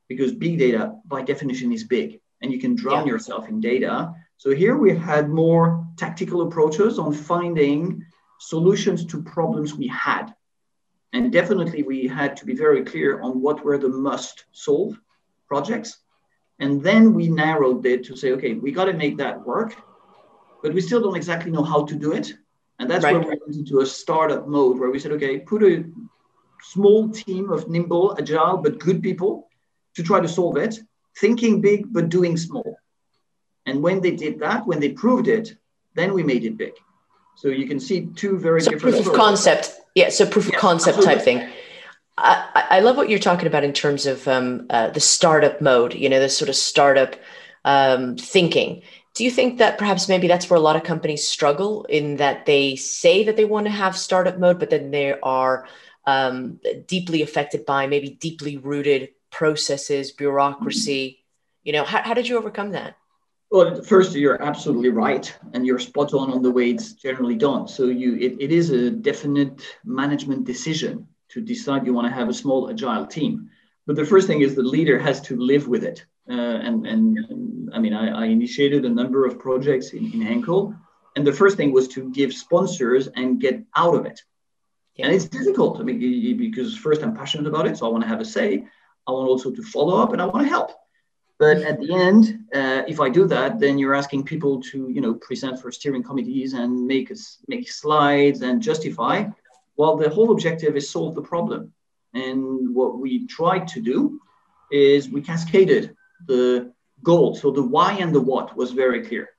because 0.09 0.33
big 0.33 0.61
data 0.61 0.95
by 1.07 1.23
definition 1.23 1.73
is 1.73 1.83
big 1.83 2.21
and 2.41 2.53
you 2.53 2.61
can 2.61 2.77
drown 2.77 3.05
yeah. 3.05 3.15
yourself 3.15 3.49
in 3.49 3.59
data. 3.59 4.15
So 4.37 4.55
here 4.55 4.77
we 4.77 4.95
had 4.97 5.29
more 5.29 5.85
tactical 5.97 6.43
approaches 6.43 7.01
on 7.01 7.13
finding 7.13 8.05
solutions 8.39 9.05
to 9.07 9.21
problems 9.21 9.75
we 9.75 9.89
had. 9.89 10.33
And 11.13 11.33
definitely 11.33 11.83
we 11.83 12.07
had 12.07 12.37
to 12.39 12.47
be 12.47 12.55
very 12.55 12.85
clear 12.85 13.21
on 13.21 13.41
what 13.41 13.65
were 13.65 13.79
the 13.79 13.89
must 13.89 14.47
solve 14.53 14.99
projects. 15.47 15.99
And 16.59 16.83
then 16.83 17.13
we 17.13 17.29
narrowed 17.29 17.85
it 17.87 18.05
to 18.05 18.17
say, 18.17 18.33
okay, 18.33 18.55
we 18.55 18.73
got 18.73 18.87
to 18.87 18.93
make 18.93 19.19
that 19.19 19.45
work 19.45 19.75
but 20.63 20.73
we 20.73 20.81
still 20.81 21.03
don't 21.03 21.17
exactly 21.17 21.51
know 21.51 21.65
how 21.65 21.85
to 21.85 21.95
do 21.95 22.13
it. 22.13 22.33
And 22.79 22.91
that's 22.91 23.05
right. 23.05 23.15
where 23.15 23.23
we 23.23 23.29
went 23.29 23.57
into 23.57 23.81
a 23.81 23.87
startup 23.87 24.47
mode 24.47 24.79
where 24.79 24.91
we 24.91 24.99
said, 24.99 25.13
okay, 25.13 25.41
put 25.41 25.63
a 25.63 25.85
small 26.63 27.11
team 27.11 27.51
of 27.51 27.69
nimble, 27.69 28.17
agile, 28.19 28.57
but 28.57 28.79
good 28.79 29.03
people 29.03 29.49
to 29.97 30.03
try 30.03 30.21
to 30.21 30.29
solve 30.29 30.57
it. 30.57 30.79
thinking 31.19 31.61
big 31.61 31.93
but 31.93 32.09
doing 32.09 32.37
small. 32.39 32.77
And 33.67 33.83
when 33.83 34.01
they 34.01 34.13
did 34.13 34.39
that, 34.41 34.67
when 34.67 34.81
they 34.81 34.91
proved 34.91 35.29
it, 35.29 35.55
then 35.95 36.15
we 36.15 36.23
made 36.23 36.45
it 36.45 36.57
big. 36.57 36.73
So 37.37 37.49
you 37.49 37.67
can 37.67 37.79
see 37.79 38.07
two 38.07 38.39
very 38.39 38.63
so 38.63 38.71
different. 38.71 38.97
Proof 38.97 39.09
of 39.09 39.15
concept, 39.15 39.75
yeah. 39.95 40.09
So 40.11 40.27
proof 40.27 40.49
of 40.49 40.55
concept 40.55 41.03
type 41.03 41.23
thing. 41.23 41.49
I, 42.19 42.67
I, 42.71 42.81
love 42.81 42.97
what 42.97 43.09
you're 43.09 43.19
talking 43.19 43.47
about 43.47 43.65
in 43.65 43.73
terms 43.73 44.05
of 44.07 44.29
um, 44.29 44.67
uh, 44.69 44.91
the 44.91 45.01
startup 45.01 45.61
mode. 45.61 45.95
You 45.95 46.09
know, 46.09 46.21
this 46.21 46.37
sort 46.37 46.49
of 46.49 46.57
startup 46.57 47.17
um, 47.65 48.17
thinking. 48.17 48.83
Do 49.15 49.25
you 49.25 49.31
think 49.31 49.59
that 49.59 49.79
perhaps 49.79 50.09
maybe 50.09 50.27
that's 50.27 50.49
where 50.49 50.57
a 50.57 50.63
lot 50.63 50.77
of 50.77 50.85
companies 50.85 51.27
struggle 51.27 51.85
in 51.85 52.17
that 52.17 52.47
they 52.47 52.77
say 52.77 53.25
that 53.25 53.37
they 53.37 53.45
want 53.45 53.67
to 53.67 53.73
have 53.73 53.97
startup 53.97 54.39
mode, 54.39 54.59
but 54.59 54.71
then 54.71 54.91
they 54.91 55.19
are 55.21 55.67
um, 56.07 56.61
deeply 56.87 57.23
affected 57.23 57.67
by 57.67 57.87
maybe 57.87 58.11
deeply 58.11 58.57
rooted 58.57 59.11
processes, 59.31 60.13
bureaucracy? 60.13 61.25
You 61.63 61.73
know, 61.73 61.85
how, 61.85 62.03
how 62.03 62.15
did 62.15 62.29
you 62.29 62.39
overcome 62.39 62.73
that? 62.73 62.97
Well, 63.53 63.83
first, 63.83 64.15
you're 64.15 64.43
absolutely 64.43 64.89
right, 64.89 65.31
and 65.53 65.67
you're 65.67 65.79
spot 65.79 66.15
on 66.15 66.33
on 66.33 66.41
the 66.41 66.51
way 66.51 66.71
it's 66.71 66.95
generally 66.95 67.35
done. 67.35 67.69
So 67.69 67.85
you, 67.85 68.15
it, 68.15 68.37
it 68.41 68.51
is 68.51 68.71
a 68.71 68.91
definite 68.91 69.77
management 69.85 70.47
decision 70.47 71.07
to 71.29 71.43
decide 71.43 71.85
you 71.85 71.93
want 71.93 72.07
to 72.07 72.15
have 72.15 72.31
a 72.31 72.33
small 72.33 72.71
agile 72.71 73.07
team. 73.07 73.51
But 73.87 73.97
the 73.97 74.07
first 74.07 74.27
thing 74.27 74.41
is 74.41 74.55
the 74.55 74.63
leader 74.63 74.99
has 74.99 75.21
to 75.29 75.37
live 75.37 75.69
with 75.69 75.85
it. 75.85 76.03
Uh, 76.31 76.33
and, 76.33 76.87
and, 76.87 77.19
and, 77.19 77.71
I 77.75 77.79
mean, 77.79 77.93
I, 77.93 78.23
I, 78.23 78.25
initiated 78.25 78.87
a 78.87 78.89
number 78.89 79.27
of 79.27 79.39
projects 79.39 79.93
in, 79.93 80.11
in 80.15 80.23
Henkel, 80.23 80.75
and 81.15 81.27
the 81.27 81.33
first 81.33 81.59
thing 81.59 81.73
was 81.73 81.89
to 81.89 82.11
give 82.11 82.33
sponsors 82.33 83.09
and 83.09 83.39
get 83.39 83.63
out 83.77 83.95
of 83.95 84.07
it. 84.07 84.19
Yeah. 84.95 85.07
And 85.07 85.15
it's 85.15 85.27
difficult. 85.27 85.79
I 85.79 85.83
mean, 85.83 86.39
because 86.39 86.75
first 86.75 87.03
I'm 87.03 87.15
passionate 87.15 87.49
about 87.49 87.67
it, 87.67 87.77
so 87.77 87.87
I 87.87 87.91
want 87.91 88.03
to 88.03 88.09
have 88.09 88.21
a 88.21 88.25
say. 88.25 88.65
I 89.07 89.11
want 89.11 89.29
also 89.29 89.51
to 89.51 89.63
follow 89.63 90.03
up, 90.03 90.15
and 90.15 90.23
I 90.23 90.25
want 90.25 90.47
to 90.47 90.49
help. 90.49 90.71
But 91.43 91.63
at 91.63 91.81
the 91.81 91.93
end, 91.93 92.45
uh, 92.55 92.83
if 92.87 93.01
I 93.01 93.09
do 93.09 93.27
that, 93.27 93.59
then 93.59 93.77
you're 93.77 93.97
asking 93.97 94.23
people 94.27 94.63
to, 94.71 94.89
you 94.89 95.01
know, 95.01 95.15
present 95.15 95.61
for 95.61 95.73
steering 95.73 96.05
committees 96.05 96.53
and 96.53 96.87
make 96.87 97.11
make 97.49 97.69
slides 97.69 98.43
and 98.43 98.63
justify. 98.63 99.17
Well, 99.77 99.97
the 99.97 100.09
whole 100.09 100.31
objective 100.31 100.77
is 100.77 100.89
solve 100.89 101.17
the 101.17 101.29
problem. 101.33 101.73
And 102.15 102.73
what 102.73 103.01
we 103.01 103.27
tried 103.27 103.67
to 103.75 103.81
do 103.81 104.21
is 104.71 105.11
we 105.11 105.21
cascaded 105.21 105.97
the 106.29 106.73
goal. 107.03 107.35
So 107.35 107.51
the 107.51 107.69
why 107.75 107.91
and 108.03 108.15
the 108.15 108.25
what 108.33 108.57
was 108.57 108.71
very 108.71 109.01
clear. 109.09 109.31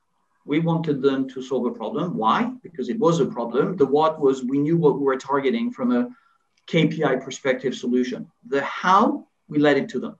We 0.43 0.59
wanted 0.59 1.01
them 1.01 1.29
to 1.29 1.41
solve 1.41 1.65
a 1.67 1.77
problem. 1.81 2.17
Why? 2.17 2.51
Because 2.63 2.89
it 2.89 2.99
was 2.99 3.21
a 3.21 3.33
problem. 3.37 3.77
The 3.77 3.91
what 3.97 4.19
was 4.19 4.43
we 4.43 4.57
knew 4.57 4.75
what 4.75 4.97
we 4.99 5.05
were 5.05 5.23
targeting 5.31 5.71
from 5.71 5.93
a 5.93 6.09
KPI 6.67 7.23
perspective 7.23 7.73
solution. 7.73 8.29
The 8.53 8.61
how, 8.81 9.27
we 9.47 9.57
led 9.57 9.77
it 9.77 9.87
to 9.93 10.01
them. 10.01 10.15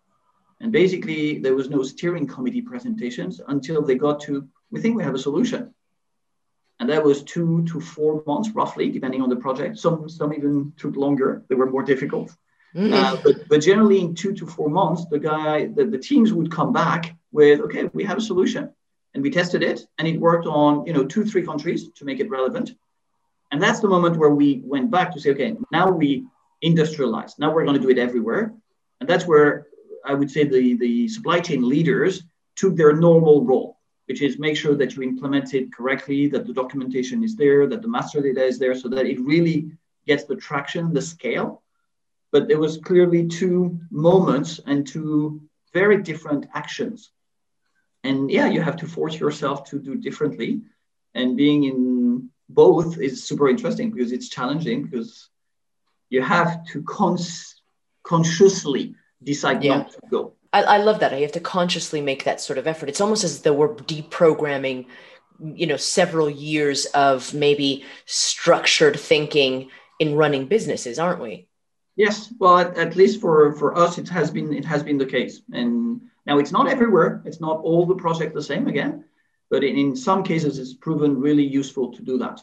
And 0.64 0.72
basically, 0.72 1.40
there 1.40 1.56
was 1.56 1.70
no 1.70 1.84
steering 1.84 2.26
committee 2.26 2.62
presentations 2.62 3.42
until 3.50 3.82
they 3.82 3.96
got 3.96 4.22
to, 4.22 4.48
we 4.72 4.80
think 4.80 4.96
we 4.96 5.04
have 5.04 5.14
a 5.14 5.20
solution. 5.20 5.74
And 6.80 6.90
that 6.90 7.04
was 7.04 7.22
two 7.22 7.66
to 7.66 7.82
four 7.82 8.24
months, 8.26 8.50
roughly, 8.52 8.90
depending 8.90 9.22
on 9.22 9.30
the 9.30 9.36
project. 9.36 9.78
Some, 9.78 10.08
some 10.08 10.34
even 10.34 10.74
took 10.78 10.96
longer, 10.96 11.44
they 11.50 11.56
were 11.56 11.70
more 11.70 11.84
difficult. 11.84 12.30
Mm-hmm. 12.74 12.94
Uh, 12.94 13.18
but, 13.24 13.50
but 13.50 13.62
generally, 13.62 14.00
in 14.00 14.16
two 14.16 14.34
to 14.34 14.48
four 14.48 14.70
months, 14.70 15.06
the 15.06 15.20
guy, 15.20 15.68
the, 15.68 15.84
the 15.86 15.98
teams 15.98 16.32
would 16.32 16.50
come 16.50 16.72
back 16.72 17.14
with, 17.34 17.60
okay, 17.60 17.84
we 17.94 18.06
have 18.06 18.18
a 18.18 18.22
solution. 18.22 18.72
And 19.14 19.22
we 19.22 19.32
tested 19.32 19.62
it, 19.64 19.86
and 19.98 20.08
it 20.08 20.18
worked 20.18 20.48
on, 20.48 20.88
you 20.88 20.94
know, 20.94 21.06
two, 21.06 21.26
three 21.26 21.46
countries 21.46 21.90
to 21.98 22.06
make 22.06 22.22
it 22.22 22.30
relevant. 22.30 22.74
And 23.52 23.62
that's 23.62 23.82
the 23.82 23.90
moment 23.90 24.18
where 24.18 24.32
we 24.32 24.62
went 24.64 24.90
back 24.90 25.12
to 25.12 25.20
say, 25.20 25.32
okay, 25.32 25.56
now 25.72 25.92
we 25.92 26.26
industrialize. 26.64 27.38
Now 27.38 27.54
we're 27.54 27.66
going 27.66 27.76
to 27.76 27.82
do 27.82 27.90
it 27.90 28.00
everywhere. 28.00 28.54
And 29.02 29.10
that's 29.10 29.28
where 29.28 29.68
I 30.06 30.14
would 30.14 30.30
say 30.30 30.44
the, 30.44 30.76
the 30.76 31.08
supply 31.08 31.40
chain 31.40 31.68
leaders 31.68 32.24
took 32.56 32.76
their 32.76 32.94
normal 32.94 33.44
role, 33.46 33.78
which 34.08 34.22
is 34.22 34.40
make 34.40 34.58
sure 34.58 34.76
that 34.76 34.96
you 34.96 35.04
implement 35.04 35.54
it 35.54 35.74
correctly, 35.74 36.28
that 36.28 36.46
the 36.46 36.54
documentation 36.54 37.24
is 37.24 37.36
there, 37.36 37.68
that 37.68 37.82
the 37.82 37.88
master 37.88 38.22
data 38.22 38.44
is 38.44 38.60
there, 38.60 38.76
so 38.76 38.88
that 38.90 39.06
it 39.06 39.20
really 39.20 39.72
gets 40.06 40.26
the 40.26 40.36
traction, 40.36 40.94
the 40.94 41.02
scale. 41.02 41.64
But 42.32 42.48
there 42.48 42.60
was 42.60 42.78
clearly 42.78 43.28
two 43.28 43.80
moments 43.92 44.60
and 44.66 44.86
two 44.86 45.42
very 45.74 46.02
different 46.02 46.48
actions. 46.54 47.12
And 48.04 48.30
yeah, 48.30 48.48
you 48.48 48.62
have 48.62 48.78
to 48.78 48.88
force 48.88 49.20
yourself 49.20 49.70
to 49.70 49.80
do 49.80 49.96
differently. 49.96 50.62
And 51.16 51.38
being 51.38 51.64
in 51.64 52.30
both 52.50 53.00
is 53.00 53.24
super 53.24 53.48
interesting 53.48 53.92
because 53.92 54.12
it's 54.12 54.30
challenging 54.30 54.84
because 54.84 55.30
you 56.10 56.22
have 56.22 56.66
to 56.68 56.84
cons- 56.84 57.62
consciously 58.04 58.96
decide 59.24 59.64
yeah. 59.64 59.78
not 59.78 59.92
to 59.92 60.00
go. 60.10 60.34
I, 60.52 60.64
I 60.64 60.78
love 60.78 61.00
that. 61.00 61.14
I 61.14 61.22
have 61.22 61.32
to 61.34 61.40
consciously 61.40 62.02
make 62.02 62.24
that 62.24 62.40
sort 62.40 62.60
of 62.60 62.68
effort. 62.68 62.90
It's 62.90 63.02
almost 63.02 63.24
as 63.24 63.42
though 63.42 63.54
we're 63.54 63.76
deprogramming, 63.76 64.86
you 65.40 65.68
know, 65.68 65.78
several 65.78 66.30
years 66.30 66.86
of 66.88 67.34
maybe 67.34 67.86
structured 68.06 69.00
thinking 69.00 69.70
in 70.00 70.16
running 70.16 70.48
businesses, 70.48 71.00
aren't 71.00 71.22
we? 71.22 71.48
Yes. 71.96 72.34
Well, 72.40 72.60
at, 72.60 72.78
at 72.78 72.96
least 72.96 73.22
for 73.22 73.54
for 73.56 73.78
us, 73.78 73.98
it 73.98 74.10
has 74.10 74.32
been 74.32 74.54
it 74.54 74.66
has 74.66 74.84
been 74.84 74.98
the 74.98 75.06
case. 75.06 75.42
And 75.52 76.02
now 76.26 76.38
it's 76.40 76.52
not 76.52 76.68
everywhere. 76.68 77.22
It's 77.26 77.42
not 77.42 77.60
all 77.60 77.86
the 77.86 77.96
projects 77.96 78.34
the 78.34 78.42
same 78.42 78.68
again, 78.68 79.06
but 79.50 79.64
in, 79.64 79.78
in 79.78 79.96
some 79.96 80.24
cases, 80.24 80.58
it's 80.60 80.74
proven 80.74 81.20
really 81.20 81.44
useful 81.44 81.94
to 81.94 82.02
do 82.02 82.18
that. 82.20 82.42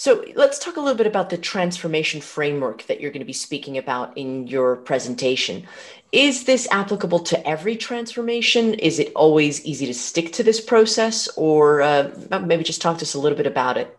So 0.00 0.24
let's 0.34 0.58
talk 0.58 0.78
a 0.78 0.80
little 0.80 0.96
bit 0.96 1.06
about 1.06 1.28
the 1.28 1.36
transformation 1.36 2.22
framework 2.22 2.86
that 2.86 3.02
you're 3.02 3.10
going 3.10 3.20
to 3.20 3.26
be 3.26 3.34
speaking 3.34 3.76
about 3.76 4.16
in 4.16 4.46
your 4.46 4.76
presentation. 4.76 5.66
Is 6.10 6.44
this 6.44 6.66
applicable 6.70 7.18
to 7.18 7.46
every 7.46 7.76
transformation? 7.76 8.72
Is 8.72 8.98
it 8.98 9.12
always 9.14 9.62
easy 9.62 9.84
to 9.84 9.92
stick 9.92 10.32
to 10.32 10.42
this 10.42 10.58
process, 10.58 11.28
or 11.36 11.82
uh, 11.82 12.10
maybe 12.42 12.64
just 12.64 12.80
talk 12.80 12.96
to 12.96 13.02
us 13.02 13.12
a 13.12 13.20
little 13.20 13.36
bit 13.36 13.46
about 13.46 13.76
it? 13.76 13.94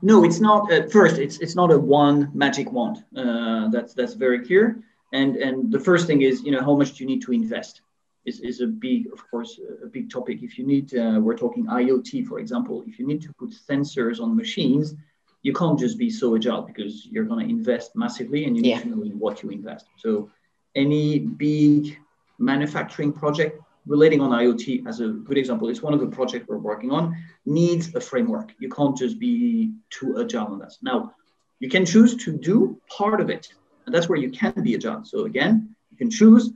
No, 0.00 0.24
it's 0.24 0.40
not. 0.40 0.72
At 0.72 0.90
first, 0.90 1.18
it's 1.18 1.36
it's 1.40 1.54
not 1.54 1.70
a 1.70 1.78
one 1.78 2.30
magic 2.32 2.72
wand. 2.72 3.04
Uh, 3.14 3.68
that's 3.68 3.92
that's 3.92 4.14
very 4.14 4.46
clear. 4.46 4.82
And 5.12 5.36
and 5.36 5.70
the 5.70 5.80
first 5.80 6.06
thing 6.06 6.22
is, 6.22 6.42
you 6.44 6.50
know, 6.50 6.62
how 6.64 6.74
much 6.74 6.94
do 6.94 7.04
you 7.04 7.06
need 7.06 7.20
to 7.26 7.32
invest? 7.32 7.82
Is, 8.24 8.40
is 8.40 8.60
a 8.60 8.66
big, 8.66 9.10
of 9.12 9.20
course, 9.30 9.60
a 9.82 9.86
big 9.86 10.10
topic. 10.10 10.42
If 10.42 10.58
you 10.58 10.66
need, 10.66 10.94
uh, 10.94 11.18
we're 11.20 11.38
talking 11.38 11.64
IoT, 11.66 12.26
for 12.26 12.38
example. 12.38 12.84
If 12.86 12.98
you 12.98 13.06
need 13.06 13.22
to 13.22 13.32
put 13.32 13.50
sensors 13.50 14.20
on 14.20 14.36
machines, 14.36 14.94
you 15.42 15.52
can't 15.52 15.78
just 15.78 15.98
be 15.98 16.10
so 16.10 16.36
agile 16.36 16.62
because 16.62 17.06
you're 17.06 17.24
going 17.24 17.44
to 17.44 17.50
invest 17.50 17.96
massively 17.96 18.44
and 18.44 18.56
you 18.56 18.62
yeah. 18.62 18.76
need 18.76 18.82
to 18.82 18.88
know 18.90 19.02
in 19.02 19.18
what 19.18 19.42
you 19.42 19.50
invest. 19.50 19.86
So 19.96 20.30
any 20.74 21.18
big 21.18 21.98
manufacturing 22.38 23.12
project 23.12 23.60
relating 23.86 24.20
on 24.20 24.30
IoT 24.30 24.86
as 24.86 25.00
a 25.00 25.08
good 25.08 25.38
example, 25.38 25.68
it's 25.68 25.82
one 25.82 25.94
of 25.94 26.00
the 26.00 26.06
projects 26.06 26.46
we're 26.48 26.58
working 26.58 26.90
on, 26.90 27.16
needs 27.46 27.94
a 27.94 28.00
framework. 28.00 28.52
You 28.58 28.68
can't 28.68 28.96
just 28.96 29.18
be 29.18 29.72
too 29.88 30.20
agile 30.20 30.48
on 30.48 30.58
that. 30.58 30.74
Now, 30.82 31.14
you 31.58 31.68
can 31.68 31.84
choose 31.86 32.16
to 32.24 32.32
do 32.32 32.80
part 32.88 33.20
of 33.20 33.30
it. 33.30 33.48
And 33.86 33.94
that's 33.94 34.08
where 34.08 34.18
you 34.18 34.30
can 34.30 34.52
be 34.62 34.74
agile. 34.74 35.04
So 35.04 35.24
again, 35.24 35.74
you 35.90 35.96
can 35.96 36.10
choose, 36.10 36.50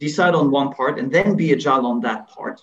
decide 0.00 0.34
on 0.34 0.50
one 0.50 0.72
part, 0.72 0.98
and 0.98 1.12
then 1.12 1.36
be 1.36 1.52
agile 1.52 1.86
on 1.86 2.00
that 2.00 2.28
part. 2.28 2.60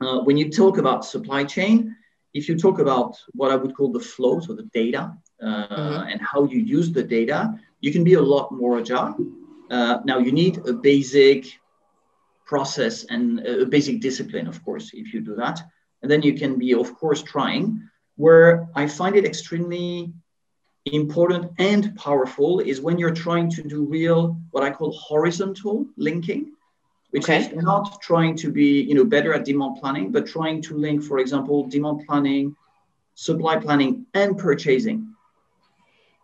Uh, 0.00 0.20
when 0.20 0.36
you 0.36 0.50
talk 0.50 0.76
about 0.76 1.04
supply 1.04 1.44
chain, 1.44 1.96
if 2.36 2.48
you 2.48 2.56
talk 2.56 2.78
about 2.78 3.18
what 3.32 3.50
I 3.50 3.56
would 3.56 3.74
call 3.74 3.90
the 3.90 4.06
flow, 4.14 4.40
so 4.40 4.54
the 4.54 4.68
data, 4.80 5.16
uh, 5.42 5.46
mm-hmm. 5.46 6.08
and 6.10 6.20
how 6.20 6.44
you 6.44 6.58
use 6.60 6.92
the 6.92 7.02
data, 7.02 7.58
you 7.80 7.90
can 7.92 8.04
be 8.04 8.14
a 8.14 8.20
lot 8.20 8.52
more 8.52 8.78
agile. 8.78 9.16
Uh, 9.70 9.98
now, 10.04 10.18
you 10.18 10.32
need 10.32 10.58
a 10.66 10.74
basic 10.74 11.46
process 12.44 13.04
and 13.04 13.40
a 13.40 13.66
basic 13.66 14.00
discipline, 14.00 14.46
of 14.46 14.62
course, 14.64 14.90
if 14.92 15.14
you 15.14 15.20
do 15.20 15.34
that. 15.34 15.62
And 16.02 16.10
then 16.10 16.22
you 16.22 16.34
can 16.34 16.58
be, 16.58 16.74
of 16.74 16.94
course, 16.94 17.22
trying. 17.22 17.64
Where 18.16 18.68
I 18.74 18.86
find 18.86 19.16
it 19.16 19.24
extremely 19.24 20.12
important 20.84 21.52
and 21.58 21.96
powerful 21.96 22.60
is 22.60 22.80
when 22.80 22.98
you're 22.98 23.22
trying 23.26 23.50
to 23.50 23.62
do 23.62 23.84
real, 23.84 24.38
what 24.52 24.62
I 24.62 24.70
call 24.70 24.92
horizontal 24.92 25.86
linking 25.96 26.52
which 27.16 27.30
okay. 27.30 27.38
is 27.38 27.64
not 27.64 28.02
trying 28.02 28.36
to 28.36 28.52
be 28.52 28.82
you 28.82 28.94
know 28.94 29.02
better 29.02 29.32
at 29.32 29.46
demand 29.46 29.78
planning, 29.80 30.12
but 30.12 30.26
trying 30.26 30.60
to 30.60 30.76
link, 30.76 31.02
for 31.02 31.18
example, 31.18 31.66
demand 31.66 32.04
planning, 32.06 32.54
supply 33.14 33.56
planning, 33.56 34.04
and 34.12 34.36
purchasing, 34.36 35.14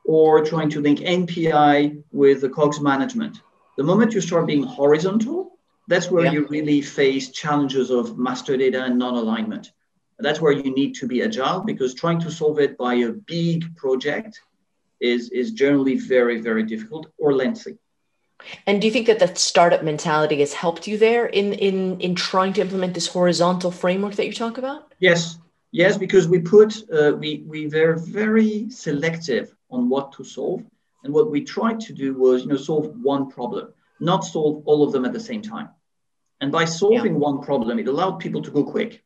or 0.04 0.44
trying 0.44 0.68
to 0.68 0.82
link 0.82 0.99
NPI 0.99 2.02
with 2.12 2.42
the 2.42 2.50
COGS 2.50 2.80
management. 2.80 3.40
The 3.78 3.84
moment 3.84 4.12
you 4.12 4.20
start 4.20 4.46
being 4.46 4.64
horizontal, 4.64 5.58
that's 5.88 6.11
where 6.11 6.26
yeah. 6.26 6.32
you 6.32 6.46
really 6.49 6.82
face 6.82 7.30
challenges 7.30 7.88
of 7.88 8.18
master 8.18 8.58
data 8.58 8.84
and 8.84 8.99
non-alignment. 8.99 9.72
That's 10.18 10.42
where 10.42 10.52
you 10.52 10.75
need 10.75 10.94
to 10.96 11.06
be 11.06 11.22
agile 11.22 11.61
because 11.61 11.94
trying 11.94 12.20
to 12.20 12.30
solve 12.30 12.58
it 12.58 12.76
by 12.76 12.94
a 12.96 13.12
big 13.12 13.75
project 13.76 14.42
is, 15.00 15.30
is 15.30 15.52
generally 15.52 15.96
very, 15.96 16.42
very 16.42 16.64
difficult 16.64 17.06
or 17.16 17.32
lengthy. 17.32 17.78
And 18.66 18.80
do 18.80 18.87
you 18.87 18.92
think 18.92 19.06
that 19.06 19.18
the 19.18 19.34
startup 19.34 19.82
mentality 19.82 20.40
has 20.40 20.52
helped 20.52 20.87
you 20.87 20.99
there 20.99 21.26
in 21.26 21.52
in 21.52 22.00
in 22.00 22.14
trying 22.14 22.52
to 22.54 22.61
implement 22.61 22.94
this 22.94 23.08
horizontal 23.08 23.70
framework 23.70 24.14
that 24.14 24.26
you 24.26 24.32
talk 24.32 24.58
about? 24.58 24.92
Yes, 24.99 25.38
yes, 25.70 25.96
because 25.96 26.28
we 26.28 26.38
put 26.38 26.70
uh, 26.92 27.12
we 27.18 27.44
we 27.46 27.66
were 27.68 27.94
very 27.96 28.70
selective 28.70 29.54
on 29.70 29.88
what 29.88 30.12
to 30.12 30.25
solve, 30.25 30.62
and 31.04 31.12
what 31.12 31.30
we 31.30 31.42
tried 31.42 31.80
to 31.80 31.92
do 31.92 32.14
was 32.14 32.42
you 32.42 32.49
know 32.49 32.56
solve 32.56 32.87
one 33.02 33.30
problem, 33.30 33.72
not 34.00 34.25
solve 34.25 34.62
all 34.66 34.82
of 34.84 34.92
them 34.92 35.04
at 35.04 35.12
the 35.12 35.20
same 35.20 35.42
time. 35.42 35.68
And 36.40 36.50
by 36.50 36.64
solving 36.64 37.14
yeah. 37.14 37.26
one 37.28 37.40
problem, 37.40 37.78
it 37.78 37.87
allowed 37.87 38.18
people 38.18 38.42
to 38.42 38.50
go 38.50 38.64
quick. 38.64 39.02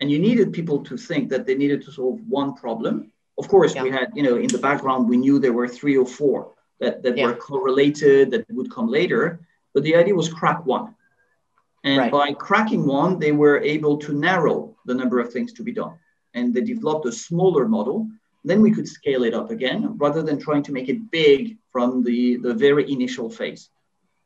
And 0.00 0.10
you 0.10 0.18
needed 0.18 0.54
people 0.54 0.82
to 0.84 0.96
think 0.96 1.28
that 1.28 1.44
they 1.44 1.54
needed 1.54 1.82
to 1.84 1.92
solve 1.92 2.18
one 2.26 2.54
problem. 2.54 3.12
Of 3.36 3.48
course, 3.48 3.74
yeah. 3.74 3.82
we 3.82 3.90
had, 3.90 4.12
you 4.14 4.22
know, 4.22 4.36
in 4.36 4.48
the 4.48 4.56
background, 4.56 5.06
we 5.06 5.18
knew 5.18 5.38
there 5.38 5.52
were 5.52 5.68
three 5.68 5.98
or 5.98 6.06
four 6.06 6.54
that, 6.80 7.02
that 7.02 7.16
yeah. 7.16 7.26
were 7.26 7.34
correlated 7.34 8.30
that 8.30 8.44
would 8.50 8.70
come 8.70 8.88
later. 8.88 9.40
But 9.72 9.82
the 9.84 9.96
idea 9.96 10.14
was 10.14 10.32
crack 10.32 10.66
one. 10.66 10.94
And 11.84 11.98
right. 11.98 12.12
by 12.12 12.32
cracking 12.34 12.84
one, 12.84 13.18
they 13.18 13.32
were 13.32 13.58
able 13.60 13.96
to 13.98 14.12
narrow 14.12 14.76
the 14.84 14.94
number 14.94 15.18
of 15.20 15.32
things 15.32 15.52
to 15.54 15.62
be 15.62 15.72
done. 15.72 15.94
And 16.34 16.52
they 16.52 16.60
developed 16.60 17.06
a 17.06 17.12
smaller 17.12 17.66
model. 17.66 18.08
Then 18.44 18.60
we 18.60 18.70
could 18.70 18.88
scale 18.88 19.24
it 19.24 19.34
up 19.34 19.50
again 19.50 19.96
rather 19.96 20.22
than 20.22 20.38
trying 20.38 20.62
to 20.64 20.72
make 20.72 20.88
it 20.88 21.10
big 21.10 21.56
from 21.72 22.02
the, 22.02 22.36
the 22.36 22.54
very 22.54 22.90
initial 22.90 23.30
phase. 23.30 23.70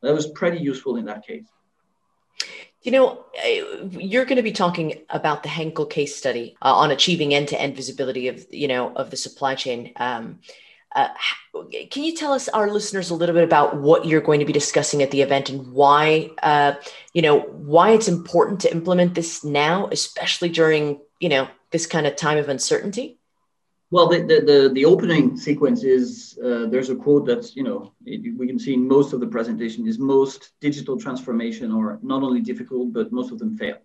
That 0.03 0.15
was 0.15 0.27
pretty 0.29 0.59
useful 0.59 0.97
in 0.97 1.05
that 1.07 1.27
case. 1.27 1.47
You 2.83 2.93
know, 2.93 3.25
you're 3.93 4.27
going 4.27 4.37
to 4.37 4.43
be 4.43 4.53
talking 4.53 5.01
about 5.09 5.43
the 5.43 5.49
Henkel 5.49 5.87
case 5.87 6.15
study 6.15 6.57
uh, 6.61 6.75
on 6.75 6.91
achieving 6.91 7.33
end-to-end 7.33 7.75
visibility 7.75 8.29
of, 8.29 8.47
you 8.51 8.69
know, 8.69 8.93
of 8.95 9.11
the 9.11 9.17
supply 9.17 9.55
chain. 9.55 9.93
Um, 9.97 10.41
uh, 10.95 11.09
can 11.91 12.05
you 12.05 12.15
tell 12.15 12.33
us, 12.33 12.49
our 12.49 12.71
listeners, 12.71 13.11
a 13.11 13.15
little 13.15 13.35
bit 13.35 13.45
about 13.45 13.77
what 13.77 14.07
you're 14.07 14.21
going 14.21 14.41
to 14.41 14.47
be 14.47 14.53
discussing 14.53 15.03
at 15.03 15.11
the 15.11 15.23
event 15.23 15.51
and 15.51 15.73
why, 15.73 16.31
uh, 16.43 16.75
you 17.13 17.23
know, 17.23 17.41
why 17.41 17.91
it's 17.91 18.09
important 18.09 18.61
to 18.61 18.73
implement 18.73 19.15
this 19.15 19.45
now, 19.45 19.89
especially 19.91 20.49
during, 20.49 21.01
you 21.21 21.29
know, 21.29 21.49
this 21.71 21.87
kind 21.87 22.07
of 22.07 22.15
time 22.15 22.39
of 22.39 22.49
uncertainty? 22.49 23.19
Well, 23.91 24.09
the, 24.09 24.21
the, 24.21 24.41
the, 24.41 24.71
the 24.73 24.85
opening 24.85 25.37
sequence 25.37 25.85
is 25.85 26.39
uh, 26.45 26.67
there's 26.67 26.91
a 26.91 26.97
quote 26.97 27.27
that's, 27.27 27.55
you 27.55 27.63
know, 27.63 27.93
it, 28.05 28.37
we 28.37 28.47
can 28.47 28.59
see 28.59 28.75
in 28.75 28.89
most 28.89 29.13
of 29.13 29.21
the 29.21 29.27
presentation 29.27 29.87
is 29.87 29.99
most 29.99 30.53
digital 30.61 30.99
transformation 30.99 31.71
are 31.71 31.99
not 32.03 32.23
only 32.23 32.41
difficult, 32.41 32.93
but 32.93 33.13
most 33.13 33.31
of 33.31 33.39
them 33.39 33.57
fail. 33.57 33.79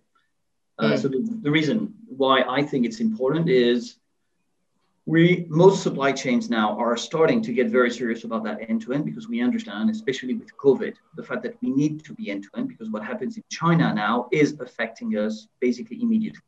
Uh, 0.78 0.92
mm. 0.92 0.98
So 0.98 1.08
the, 1.08 1.38
the 1.42 1.50
reason 1.50 1.94
why 2.06 2.42
I 2.42 2.62
think 2.62 2.86
it's 2.86 3.00
important 3.00 3.48
is 3.48 3.99
we 5.06 5.46
most 5.48 5.82
supply 5.82 6.12
chains 6.12 6.50
now 6.50 6.78
are 6.78 6.96
starting 6.96 7.42
to 7.42 7.52
get 7.52 7.68
very 7.68 7.90
serious 7.90 8.24
about 8.24 8.44
that 8.44 8.58
end 8.68 8.82
to 8.82 8.92
end 8.92 9.04
because 9.04 9.28
we 9.28 9.40
understand, 9.40 9.90
especially 9.90 10.34
with 10.34 10.56
COVID, 10.56 10.94
the 11.16 11.22
fact 11.22 11.42
that 11.42 11.56
we 11.62 11.70
need 11.70 12.04
to 12.04 12.14
be 12.14 12.30
end 12.30 12.44
to 12.44 12.50
end 12.56 12.68
because 12.68 12.90
what 12.90 13.02
happens 13.02 13.36
in 13.36 13.42
China 13.50 13.94
now 13.94 14.28
is 14.30 14.58
affecting 14.60 15.16
us 15.16 15.48
basically 15.60 16.02
immediately 16.02 16.42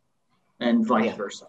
and 0.60 0.86
vice 0.86 1.06
yeah. 1.06 1.16
versa. 1.16 1.46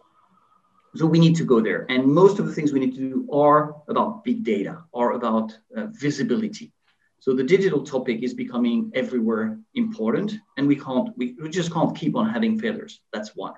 So 0.96 1.06
we 1.06 1.20
need 1.20 1.36
to 1.38 1.44
go 1.44 1.60
there. 1.60 1.86
And 1.90 2.06
most 2.06 2.40
of 2.40 2.46
the 2.46 2.54
things 2.54 2.72
we 2.72 2.80
need 2.80 2.94
to 2.96 3.10
do 3.10 3.30
are 3.34 3.76
about 3.88 4.24
big 4.24 4.44
data, 4.44 4.84
are 4.94 5.14
about 5.14 5.58
uh, 5.76 5.88
visibility. 5.88 6.72
So 7.20 7.34
the 7.34 7.44
digital 7.44 7.84
topic 7.84 8.22
is 8.22 8.34
becoming 8.34 8.92
everywhere 8.94 9.58
important, 9.76 10.34
and 10.58 10.68
we 10.68 10.76
can't, 10.76 11.18
we, 11.18 11.36
we 11.42 11.50
just 11.50 11.74
can't 11.74 11.96
keep 11.96 12.16
on 12.16 12.30
having 12.30 12.60
failures. 12.60 13.00
That's 13.12 13.36
one. 13.36 13.54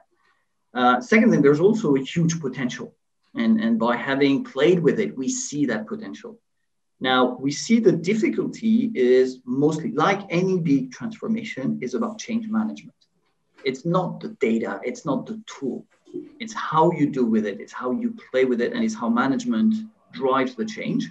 Uh, 0.73 1.01
second 1.01 1.31
thing, 1.31 1.41
there's 1.41 1.59
also 1.59 1.95
a 1.95 1.99
huge 1.99 2.39
potential 2.39 2.95
and, 3.35 3.59
and 3.59 3.77
by 3.77 3.95
having 3.95 4.43
played 4.43 4.79
with 4.79 4.99
it, 4.99 5.17
we 5.17 5.29
see 5.29 5.65
that 5.67 5.87
potential. 5.87 6.39
Now, 6.99 7.37
we 7.39 7.51
see 7.51 7.79
the 7.79 7.91
difficulty 7.91 8.91
is 8.95 9.39
mostly 9.45 9.91
like 9.91 10.21
any 10.29 10.59
big 10.59 10.91
transformation 10.91 11.79
is 11.81 11.93
about 11.93 12.19
change 12.19 12.47
management. 12.47 12.95
It's 13.65 13.85
not 13.85 14.21
the 14.21 14.29
data, 14.39 14.79
it's 14.83 15.05
not 15.05 15.25
the 15.25 15.41
tool. 15.45 15.85
It's 16.39 16.53
how 16.53 16.91
you 16.91 17.09
do 17.09 17.25
with 17.25 17.45
it, 17.45 17.59
it's 17.59 17.73
how 17.73 17.91
you 17.91 18.15
play 18.31 18.45
with 18.45 18.61
it, 18.61 18.71
and 18.73 18.83
it's 18.83 18.95
how 18.95 19.09
management 19.09 19.75
drives 20.13 20.55
the 20.55 20.65
change. 20.65 21.09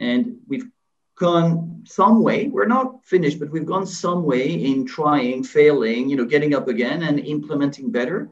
And 0.00 0.36
we've 0.46 0.68
gone 1.16 1.84
some 1.86 2.22
way, 2.22 2.48
we're 2.48 2.66
not 2.66 3.04
finished, 3.04 3.38
but 3.38 3.50
we've 3.50 3.64
gone 3.64 3.86
some 3.86 4.24
way 4.24 4.52
in 4.52 4.84
trying, 4.84 5.44
failing, 5.44 6.10
you 6.10 6.16
know, 6.16 6.24
getting 6.24 6.54
up 6.54 6.68
again 6.68 7.04
and 7.04 7.18
implementing 7.20 7.90
better. 7.90 8.28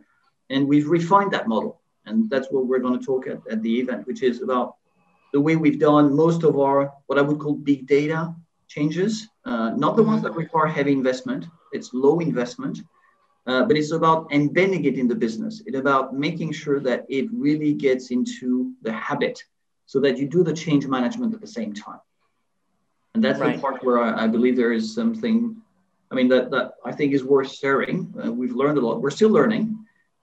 And 0.50 0.68
we've 0.68 0.88
refined 0.88 1.32
that 1.32 1.48
model. 1.48 1.81
And 2.06 2.28
that's 2.28 2.48
what 2.50 2.66
we're 2.66 2.80
going 2.80 2.98
to 2.98 3.04
talk 3.04 3.26
at, 3.26 3.40
at 3.50 3.62
the 3.62 3.80
event, 3.80 4.06
which 4.06 4.22
is 4.22 4.42
about 4.42 4.76
the 5.32 5.40
way 5.40 5.56
we've 5.56 5.78
done 5.78 6.14
most 6.14 6.42
of 6.42 6.58
our, 6.58 6.92
what 7.06 7.18
I 7.18 7.22
would 7.22 7.38
call 7.38 7.54
big 7.54 7.86
data 7.86 8.34
changes, 8.68 9.28
uh, 9.44 9.70
not 9.70 9.96
the 9.96 10.02
ones 10.02 10.22
that 10.22 10.34
require 10.34 10.66
heavy 10.66 10.92
investment. 10.92 11.46
It's 11.72 11.92
low 11.92 12.20
investment, 12.20 12.80
uh, 13.46 13.64
but 13.64 13.76
it's 13.76 13.92
about 13.92 14.32
embedding 14.32 14.84
it 14.84 14.98
in 14.98 15.08
the 15.08 15.14
business. 15.14 15.62
It's 15.66 15.76
about 15.76 16.14
making 16.14 16.52
sure 16.52 16.80
that 16.80 17.04
it 17.08 17.26
really 17.32 17.72
gets 17.72 18.10
into 18.10 18.72
the 18.82 18.92
habit 18.92 19.42
so 19.86 20.00
that 20.00 20.16
you 20.18 20.26
do 20.28 20.42
the 20.42 20.52
change 20.52 20.86
management 20.86 21.34
at 21.34 21.40
the 21.40 21.46
same 21.46 21.72
time. 21.72 22.00
And 23.14 23.22
that's 23.22 23.40
right. 23.40 23.56
the 23.56 23.60
part 23.60 23.84
where 23.84 24.00
I, 24.00 24.24
I, 24.24 24.26
believe 24.26 24.56
there 24.56 24.72
is 24.72 24.94
something, 24.94 25.56
I 26.10 26.14
mean, 26.14 26.28
that, 26.28 26.50
that 26.50 26.74
I 26.84 26.92
think 26.92 27.12
is 27.12 27.24
worth 27.24 27.52
sharing. 27.52 28.14
Uh, 28.22 28.32
we've 28.32 28.54
learned 28.54 28.78
a 28.78 28.80
lot. 28.80 29.02
We're 29.02 29.10
still 29.10 29.28
learning. 29.28 29.81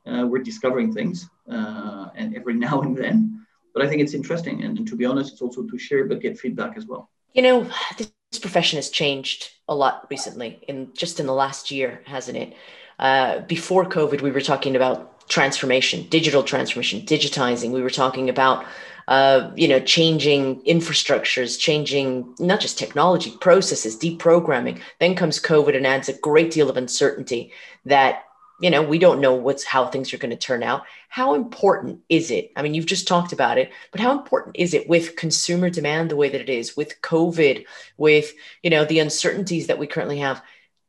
Uh, 0.09 0.25
we're 0.25 0.43
discovering 0.43 0.93
things, 0.93 1.29
uh, 1.51 2.07
and 2.15 2.35
every 2.35 2.53
now 2.67 2.81
and 2.81 2.97
then. 2.97 3.45
But 3.73 3.83
I 3.83 3.87
think 3.87 4.01
it's 4.01 4.13
interesting, 4.13 4.63
and, 4.63 4.77
and, 4.77 4.87
to 4.87 4.95
be 4.95 5.05
honest, 5.05 5.33
it's 5.33 5.41
also 5.41 5.63
to 5.63 5.77
share 5.77 6.05
but 6.05 6.21
get 6.21 6.39
feedback 6.39 6.75
as 6.75 6.85
well. 6.87 7.09
You 7.33 7.43
know, 7.43 7.69
this 7.97 8.39
profession 8.39 8.77
has 8.77 8.89
changed 8.89 9.51
a 9.67 9.75
lot 9.75 10.07
recently, 10.09 10.59
in 10.67 10.89
just 10.95 11.19
in 11.19 11.27
the 11.27 11.33
last 11.33 11.69
year, 11.69 12.01
hasn't 12.05 12.37
it? 12.37 12.53
Uh, 12.97 13.39
before 13.41 13.85
COVID, 13.85 14.21
we 14.21 14.31
were 14.31 14.41
talking 14.41 14.75
about 14.75 15.29
transformation, 15.29 16.07
digital 16.09 16.41
transformation, 16.41 17.01
digitizing. 17.01 17.69
We 17.69 17.83
were 17.83 17.91
talking 17.91 18.29
about 18.29 18.65
uh, 19.09 19.49
you 19.55 19.67
know, 19.67 19.79
changing 19.79 20.61
infrastructures, 20.61 21.59
changing 21.59 22.31
not 22.37 22.59
just 22.59 22.77
technology, 22.77 23.33
processes, 23.41 23.97
deprogramming. 23.97 24.79
Then 24.99 25.15
comes 25.15 25.41
COVID 25.41 25.75
and 25.75 25.87
adds 25.87 26.09
a 26.09 26.13
great 26.13 26.51
deal 26.51 26.69
of 26.69 26.77
uncertainty 26.77 27.51
that 27.85 28.23
you 28.59 28.69
know 28.69 28.81
we 28.81 28.99
don't 28.99 29.21
know 29.21 29.33
what's 29.33 29.63
how 29.63 29.87
things 29.87 30.13
are 30.13 30.17
going 30.17 30.29
to 30.31 30.37
turn 30.37 30.63
out. 30.63 30.83
How 31.07 31.33
important 31.33 32.01
is 32.09 32.31
it? 32.31 32.51
I 32.55 32.61
mean 32.61 32.73
you've 32.73 32.85
just 32.85 33.07
talked 33.07 33.33
about 33.33 33.57
it 33.57 33.71
but 33.91 34.01
how 34.01 34.11
important 34.11 34.57
is 34.57 34.73
it 34.73 34.89
with 34.89 35.15
consumer 35.15 35.69
demand 35.69 36.09
the 36.09 36.15
way 36.15 36.29
that 36.29 36.41
it 36.41 36.49
is 36.49 36.75
with 36.77 37.01
covid 37.01 37.65
with 37.97 38.33
you 38.63 38.69
know 38.69 38.85
the 38.85 38.99
uncertainties 38.99 39.67
that 39.67 39.79
we 39.79 39.87
currently 39.87 40.19
have 40.19 40.41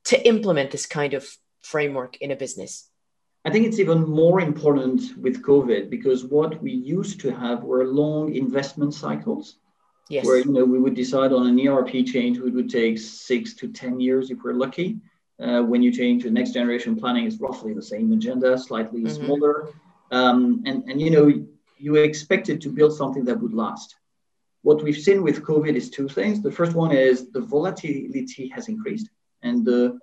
to 0.05 0.27
implement 0.27 0.71
this 0.71 0.87
kind 0.87 1.15
of 1.15 1.27
framework 1.61 2.17
in 2.19 2.31
a 2.31 2.37
business? 2.37 2.89
I 3.45 3.51
think 3.51 3.67
it's 3.67 3.79
even 3.79 4.09
more 4.09 4.41
important 4.41 5.17
with 5.17 5.43
covid 5.43 5.91
because 5.91 6.25
what 6.25 6.61
we 6.63 6.73
used 6.73 7.21
to 7.21 7.31
have 7.31 7.63
were 7.63 7.87
long 7.87 8.35
investment 8.35 8.95
cycles 8.95 9.57
yes. 10.11 10.27
where 10.27 10.39
you 10.39 10.53
know 10.53 10.65
we 10.65 10.79
would 10.79 10.95
decide 10.95 11.33
on 11.33 11.47
an 11.47 11.59
erp 11.67 11.93
change 12.07 12.37
it 12.39 12.51
would 12.51 12.69
take 12.69 12.99
six 12.99 13.55
to 13.55 13.69
ten 13.69 14.01
years 14.01 14.31
if 14.31 14.43
we're 14.43 14.53
lucky 14.53 14.99
uh, 15.41 15.63
when 15.63 15.83
you 15.83 15.93
change 15.93 16.25
the 16.25 16.31
next 16.31 16.53
generation 16.53 16.97
planning, 16.97 17.25
is 17.27 17.41
roughly 17.41 17.73
the 17.73 17.83
same 17.83 18.13
agenda, 18.13 18.59
slightly 18.59 19.03
mm-hmm. 19.03 19.25
smaller. 19.25 19.69
Um, 20.11 20.63
and, 20.67 20.85
and 20.89 21.01
you 21.01 21.11
know, 21.11 21.33
you 21.79 21.97
expected 21.97 22.61
to 22.61 22.69
build 22.69 22.93
something 22.97 23.25
that 23.25 23.41
would 23.41 23.55
last. 23.55 23.97
What 24.63 24.83
we've 24.83 24.97
seen 24.97 25.23
with 25.23 25.43
COVID 25.43 25.75
is 25.75 25.89
two 25.89 26.09
things. 26.09 26.43
The 26.43 26.53
first 26.53 26.75
one 26.75 26.93
is 26.93 27.31
the 27.31 27.41
volatility 27.41 28.49
has 28.55 28.69
increased, 28.69 29.09
and 29.43 29.65
the 29.65 29.99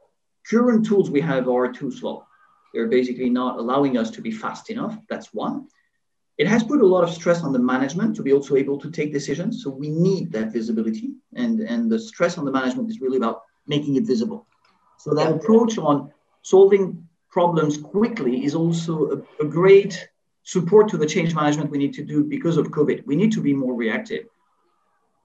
current 0.49 0.85
tools 0.85 1.09
we 1.09 1.21
have 1.21 1.47
are 1.47 1.71
too 1.71 1.91
slow. 1.91 2.25
They're 2.73 2.87
basically 2.87 3.29
not 3.29 3.59
allowing 3.59 3.97
us 3.97 4.09
to 4.11 4.21
be 4.21 4.31
fast 4.31 4.69
enough. 4.69 4.97
That's 5.09 5.33
one. 5.33 5.67
It 6.37 6.47
has 6.47 6.63
put 6.63 6.81
a 6.81 6.85
lot 6.85 7.03
of 7.03 7.11
stress 7.11 7.41
on 7.43 7.51
the 7.51 7.59
management 7.59 8.15
to 8.15 8.23
be 8.23 8.33
also 8.33 8.55
able 8.55 8.77
to 8.79 8.91
take 8.91 9.11
decisions. 9.11 9.63
So 9.63 9.69
we 9.69 9.89
need 9.89 10.31
that 10.33 10.53
visibility. 10.53 11.13
And, 11.35 11.61
and 11.61 11.91
the 11.91 11.99
stress 11.99 12.37
on 12.37 12.45
the 12.45 12.51
management 12.51 12.89
is 12.89 13.01
really 13.01 13.17
about 13.17 13.41
making 13.65 13.95
it 13.95 14.03
visible. 14.03 14.47
So 14.97 15.13
that 15.13 15.31
approach 15.31 15.77
on 15.77 16.11
solving 16.41 17.07
problems 17.29 17.77
quickly 17.77 18.45
is 18.45 18.55
also 18.55 18.93
a, 19.39 19.43
a 19.43 19.47
great 19.47 20.07
support 20.43 20.87
to 20.89 20.97
the 20.97 21.05
change 21.05 21.35
management 21.35 21.69
we 21.69 21.77
need 21.77 21.93
to 21.93 22.03
do 22.03 22.23
because 22.23 22.57
of 22.57 22.71
COVID. 22.71 23.05
We 23.05 23.15
need 23.15 23.31
to 23.33 23.41
be 23.41 23.53
more 23.53 23.73
reactive. 23.73 24.25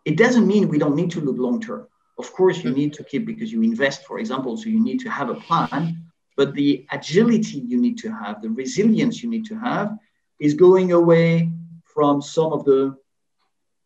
It 0.05 0.17
doesn't 0.17 0.47
mean 0.47 0.69
we 0.69 0.79
don't 0.79 0.97
need 0.97 1.13
to 1.13 1.21
look 1.21 1.39
long 1.39 1.61
term. 1.61 1.87
Of 2.19 2.33
course, 2.33 2.63
you 2.65 2.71
need 2.71 2.93
to 2.95 3.05
keep 3.05 3.25
because 3.25 3.53
you 3.53 3.63
invest, 3.63 4.05
for 4.05 4.19
example, 4.19 4.57
so 4.57 4.69
you 4.69 4.83
need 4.83 5.01
to 5.01 5.11
have 5.11 5.31
a 5.31 5.37
plan. 5.47 6.05
But 6.37 6.55
the 6.55 6.87
agility 6.91 7.59
you 7.59 7.79
need 7.81 7.99
to 7.99 8.11
have, 8.11 8.43
the 8.43 8.51
resilience 8.51 9.23
you 9.23 9.31
need 9.31 9.47
to 9.47 9.59
have, 9.59 9.97
is 10.39 10.55
going 10.55 10.93
away 10.93 11.51
from 11.85 12.21
some 12.21 12.53
of 12.53 12.65
the, 12.65 12.97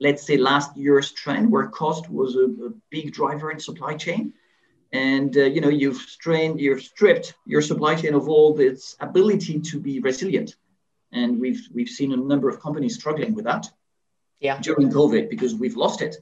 let's 0.01 0.27
say, 0.27 0.37
last 0.37 0.77
year's 0.77 1.13
trend 1.13 1.51
where 1.51 1.67
cost 1.69 2.09
was 2.09 2.37
a, 2.37 2.47
a 2.69 2.71
big 2.91 3.13
driver 3.13 3.51
in 3.51 3.61
supply 3.61 3.95
chain 3.95 4.33
and 4.93 5.37
uh, 5.37 5.45
you 5.45 5.61
know 5.61 5.69
you've 5.69 5.97
strained 5.97 6.61
you've 6.61 6.83
stripped 6.83 7.35
your 7.45 7.63
supply 7.63 7.95
chain 7.95 8.15
of 8.15 8.29
all 8.29 8.59
its 8.61 8.97
ability 9.01 9.61
to 9.61 9.81
be 9.81 10.01
resilient. 10.01 10.57
And 11.13 11.41
we've 11.41 11.69
we've 11.75 11.89
seen 11.89 12.13
a 12.13 12.17
number 12.17 12.49
of 12.49 12.61
companies 12.61 12.95
struggling 12.95 13.35
with 13.35 13.45
that 13.45 13.69
yeah. 14.41 14.61
during 14.61 14.91
covid 14.91 15.31
because 15.31 15.55
we've 15.55 15.77
lost 15.77 16.03
it. 16.03 16.17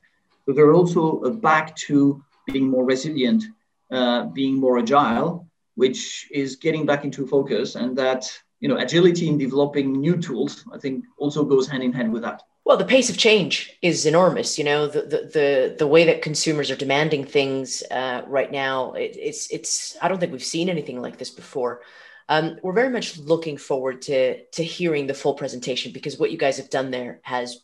But 0.47 0.57
they're 0.57 0.75
also 0.75 1.21
uh, 1.23 1.31
back 1.31 1.75
to 1.89 2.23
being 2.47 2.69
more 2.69 2.85
resilient 2.85 3.45
uh, 3.91 4.25
being 4.27 4.57
more 4.57 4.79
agile 4.79 5.49
which 5.77 6.29
is 6.31 6.55
getting 6.55 6.87
back 6.87 7.05
into 7.05 7.27
focus. 7.27 7.75
And 7.75 7.99
that 7.99 8.31
you 8.65 8.69
know 8.69 8.79
agility 8.79 9.29
in 9.29 9.37
developing 9.37 9.93
new 9.93 10.17
tools 10.17 10.65
i 10.73 10.79
think 10.79 11.05
also 11.19 11.45
goes 11.45 11.69
hand 11.69 11.83
in 11.83 11.93
hand 11.93 12.11
with 12.11 12.23
that 12.23 12.43
Well, 12.65 12.79
the 12.79 12.85
pace 12.87 13.11
of 13.11 13.19
change 13.19 13.77
is 13.83 14.07
enormous. 14.07 14.59
You 14.59 14.65
know, 14.65 14.87
the 14.87 15.03
the 15.03 15.31
the, 15.33 15.77
the 15.81 15.87
way 15.87 16.05
that 16.05 16.23
consumers 16.23 16.71
are 16.71 16.77
demanding 16.77 17.25
things 17.25 17.83
uh, 17.91 18.23
right 18.27 18.51
now, 18.51 18.93
it, 18.93 19.17
it's 19.19 19.51
it's. 19.51 19.97
I 20.01 20.09
don't 20.09 20.19
think 20.19 20.33
we've 20.33 20.43
seen 20.43 20.71
anything 20.71 21.01
like 21.01 21.19
this 21.19 21.31
before. 21.31 21.83
Um, 22.27 22.57
we're 22.63 22.73
very 22.73 22.89
much 22.89 23.19
looking 23.19 23.59
forward 23.59 24.01
to 24.03 24.45
to 24.47 24.65
hearing 24.65 25.07
the 25.07 25.15
full 25.15 25.35
presentation 25.35 25.93
because 25.93 26.19
what 26.19 26.31
you 26.31 26.39
guys 26.39 26.57
have 26.57 26.71
done 26.71 26.91
there 26.91 27.21
has 27.23 27.61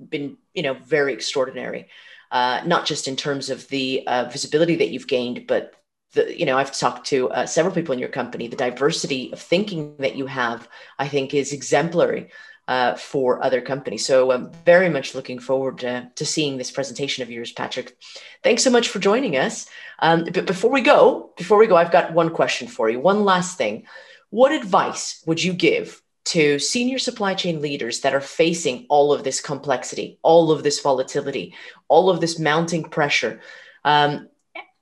been, 0.00 0.38
you 0.54 0.62
know, 0.62 0.74
very 0.74 1.12
extraordinary. 1.12 1.88
Uh, 2.30 2.62
not 2.64 2.86
just 2.86 3.08
in 3.08 3.16
terms 3.16 3.50
of 3.50 3.68
the 3.68 4.06
uh, 4.06 4.24
visibility 4.30 4.76
that 4.76 4.90
you've 4.90 5.08
gained, 5.08 5.46
but 5.46 5.74
the, 6.12 6.38
you 6.38 6.44
know, 6.44 6.58
I've 6.58 6.76
talked 6.76 7.06
to 7.08 7.30
uh, 7.30 7.46
several 7.46 7.74
people 7.74 7.94
in 7.94 7.98
your 7.98 8.10
company. 8.10 8.48
The 8.48 8.56
diversity 8.56 9.32
of 9.32 9.40
thinking 9.40 9.96
that 9.98 10.14
you 10.14 10.26
have, 10.26 10.68
I 10.98 11.08
think, 11.08 11.32
is 11.32 11.52
exemplary 11.52 12.30
uh, 12.68 12.94
for 12.94 13.42
other 13.42 13.62
companies. 13.62 14.04
So 14.04 14.30
I'm 14.30 14.52
very 14.66 14.90
much 14.90 15.14
looking 15.14 15.38
forward 15.38 15.78
to, 15.78 16.10
to 16.14 16.26
seeing 16.26 16.58
this 16.58 16.70
presentation 16.70 17.22
of 17.22 17.30
yours, 17.30 17.50
Patrick. 17.50 17.96
Thanks 18.44 18.62
so 18.62 18.70
much 18.70 18.88
for 18.88 18.98
joining 18.98 19.38
us. 19.38 19.66
Um, 20.00 20.24
but 20.24 20.46
before 20.46 20.70
we 20.70 20.82
go, 20.82 21.32
before 21.38 21.56
we 21.56 21.66
go, 21.66 21.76
I've 21.76 21.90
got 21.90 22.12
one 22.12 22.28
question 22.30 22.68
for 22.68 22.90
you. 22.90 23.00
One 23.00 23.24
last 23.24 23.56
thing. 23.56 23.86
What 24.28 24.52
advice 24.52 25.22
would 25.26 25.42
you 25.42 25.54
give 25.54 26.02
to 26.26 26.58
senior 26.58 26.98
supply 26.98 27.32
chain 27.32 27.62
leaders 27.62 28.02
that 28.02 28.14
are 28.14 28.20
facing 28.20 28.84
all 28.90 29.14
of 29.14 29.24
this 29.24 29.40
complexity, 29.40 30.18
all 30.22 30.52
of 30.52 30.62
this 30.62 30.80
volatility, 30.80 31.54
all 31.88 32.10
of 32.10 32.20
this 32.20 32.38
mounting 32.38 32.84
pressure, 32.84 33.40
um, 33.86 34.28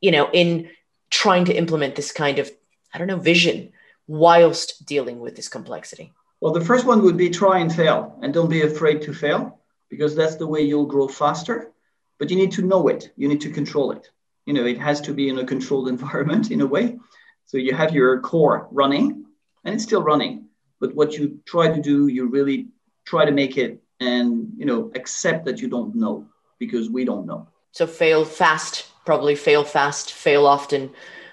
you 0.01 0.11
know, 0.11 0.29
in 0.33 0.69
trying 1.09 1.45
to 1.45 1.55
implement 1.55 1.95
this 1.95 2.11
kind 2.11 2.41
of, 2.41 2.51
I 2.93 2.99
don't 2.99 3.07
know, 3.07 3.19
vision 3.19 3.71
whilst 4.09 4.85
dealing 4.85 5.21
with 5.21 5.37
this 5.37 5.49
complexity? 5.49 6.13
Well, 6.41 6.53
the 6.53 6.65
first 6.65 6.85
one 6.85 7.03
would 7.03 7.17
be 7.17 7.31
try 7.31 7.61
and 7.61 7.75
fail, 7.75 8.19
and 8.23 8.33
don't 8.33 8.51
be 8.51 8.63
afraid 8.63 9.03
to 9.03 9.15
fail 9.15 9.59
because 9.89 10.15
that's 10.15 10.37
the 10.37 10.47
way 10.47 10.61
you'll 10.61 10.87
grow 10.87 11.09
faster. 11.09 11.73
But 12.19 12.31
you 12.31 12.37
need 12.37 12.53
to 12.53 12.63
know 12.63 12.89
it. 12.89 13.13
You 13.17 13.29
need 13.29 13.41
to 13.43 13.51
control 13.51 13.93
it. 13.93 14.11
You 14.45 14.55
know, 14.55 14.65
it 14.65 14.79
has 14.79 15.01
to 15.03 15.15
be 15.15 15.29
in 15.29 15.39
a 15.39 15.47
controlled 15.47 15.89
environment 15.97 16.51
in 16.51 16.61
a 16.61 16.67
way. 16.67 16.99
So 17.47 17.59
you 17.59 17.75
have 17.75 17.95
your 17.95 18.21
core 18.21 18.69
running, 18.71 19.25
and 19.65 19.75
it's 19.75 19.85
still 19.85 20.03
running. 20.03 20.47
But 20.79 20.95
what 20.95 21.15
you 21.15 21.41
try 21.47 21.69
to 21.69 21.81
do, 21.81 22.09
you 22.09 22.27
really 22.27 22.69
try 23.07 23.25
to 23.25 23.33
make 23.33 23.57
it, 23.57 23.83
and 24.01 24.53
you 24.57 24.67
know, 24.67 24.91
accept 24.95 25.47
that 25.47 25.61
you 25.61 25.69
don't 25.69 25.95
know 25.95 26.27
because 26.59 26.91
we 26.91 27.05
don't 27.05 27.27
know. 27.27 27.49
So 27.73 27.87
fail 27.87 28.25
fast, 28.25 28.87
probably 29.07 29.37
fail 29.37 29.65
fast, 29.65 30.13
fail 30.13 30.47
often, 30.47 30.91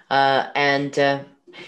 uh, 0.09 0.47
and 0.55 0.97
uh, 0.97 1.23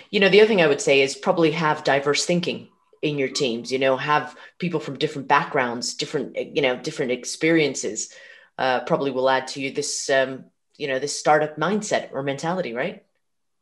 you 0.09 0.19
know, 0.21 0.29
the 0.29 0.39
other 0.39 0.47
thing 0.47 0.61
I 0.61 0.67
would 0.67 0.81
say 0.81 1.01
is 1.01 1.15
probably 1.15 1.51
have 1.51 1.83
diverse 1.83 2.25
thinking 2.25 2.69
in 3.05 3.19
your 3.19 3.29
teams 3.29 3.71
you 3.71 3.77
know 3.77 3.95
have 3.95 4.35
people 4.57 4.79
from 4.79 4.97
different 4.97 5.27
backgrounds 5.27 5.93
different 5.93 6.35
you 6.55 6.61
know 6.61 6.75
different 6.75 7.11
experiences 7.11 8.11
uh, 8.57 8.79
probably 8.81 9.11
will 9.11 9.29
add 9.29 9.47
to 9.47 9.61
you 9.61 9.71
this 9.71 10.09
um, 10.09 10.45
you 10.77 10.87
know 10.87 10.97
this 10.97 11.17
startup 11.17 11.55
mindset 11.57 12.09
or 12.11 12.23
mentality 12.23 12.73
right? 12.73 13.03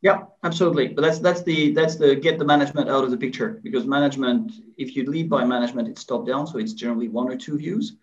Yeah 0.00 0.24
absolutely. 0.42 0.88
But 0.88 1.02
that's 1.02 1.18
that's 1.18 1.42
the 1.42 1.72
that's 1.72 1.96
the 1.96 2.14
get 2.14 2.38
the 2.38 2.44
management 2.44 2.88
out 2.88 3.04
of 3.04 3.10
the 3.10 3.16
picture 3.16 3.60
because 3.62 3.86
management 3.86 4.52
if 4.78 4.96
you 4.96 5.04
lead 5.04 5.28
by 5.28 5.44
management 5.44 5.88
it's 5.88 6.04
top 6.04 6.26
down. 6.26 6.46
So 6.46 6.58
it's 6.58 6.72
generally 6.72 7.08
one 7.08 7.28
or 7.28 7.36
two 7.36 7.58
views. 7.58 7.96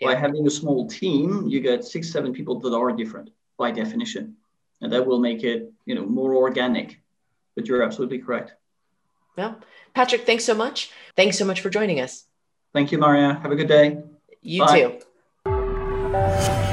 Yeah. 0.00 0.08
by 0.08 0.14
having 0.14 0.44
a 0.46 0.50
small 0.50 0.88
team 0.88 1.46
you 1.52 1.60
get 1.60 1.84
six 1.84 2.10
seven 2.10 2.32
people 2.32 2.58
that 2.60 2.74
are 2.74 2.90
different 2.92 3.30
by 3.56 3.70
definition. 3.70 4.36
And 4.80 4.92
that 4.92 5.06
will 5.06 5.20
make 5.20 5.44
it 5.44 5.72
you 5.84 5.94
know 5.94 6.06
more 6.06 6.34
organic. 6.34 6.98
But 7.54 7.68
you're 7.68 7.82
absolutely 7.82 8.18
correct 8.18 8.54
yeah 9.36 9.54
Patrick, 9.94 10.24
thanks 10.26 10.44
so 10.44 10.54
much. 10.54 10.90
Thanks 11.16 11.38
so 11.38 11.44
much 11.44 11.60
for 11.60 11.70
joining 11.70 12.00
us. 12.00 12.24
Thank 12.72 12.92
you, 12.92 12.98
Maria. 12.98 13.38
Have 13.42 13.52
a 13.52 13.56
good 13.56 13.68
day. 13.68 13.98
You 14.40 14.64
Bye. 14.64 14.98
too. 15.44 16.68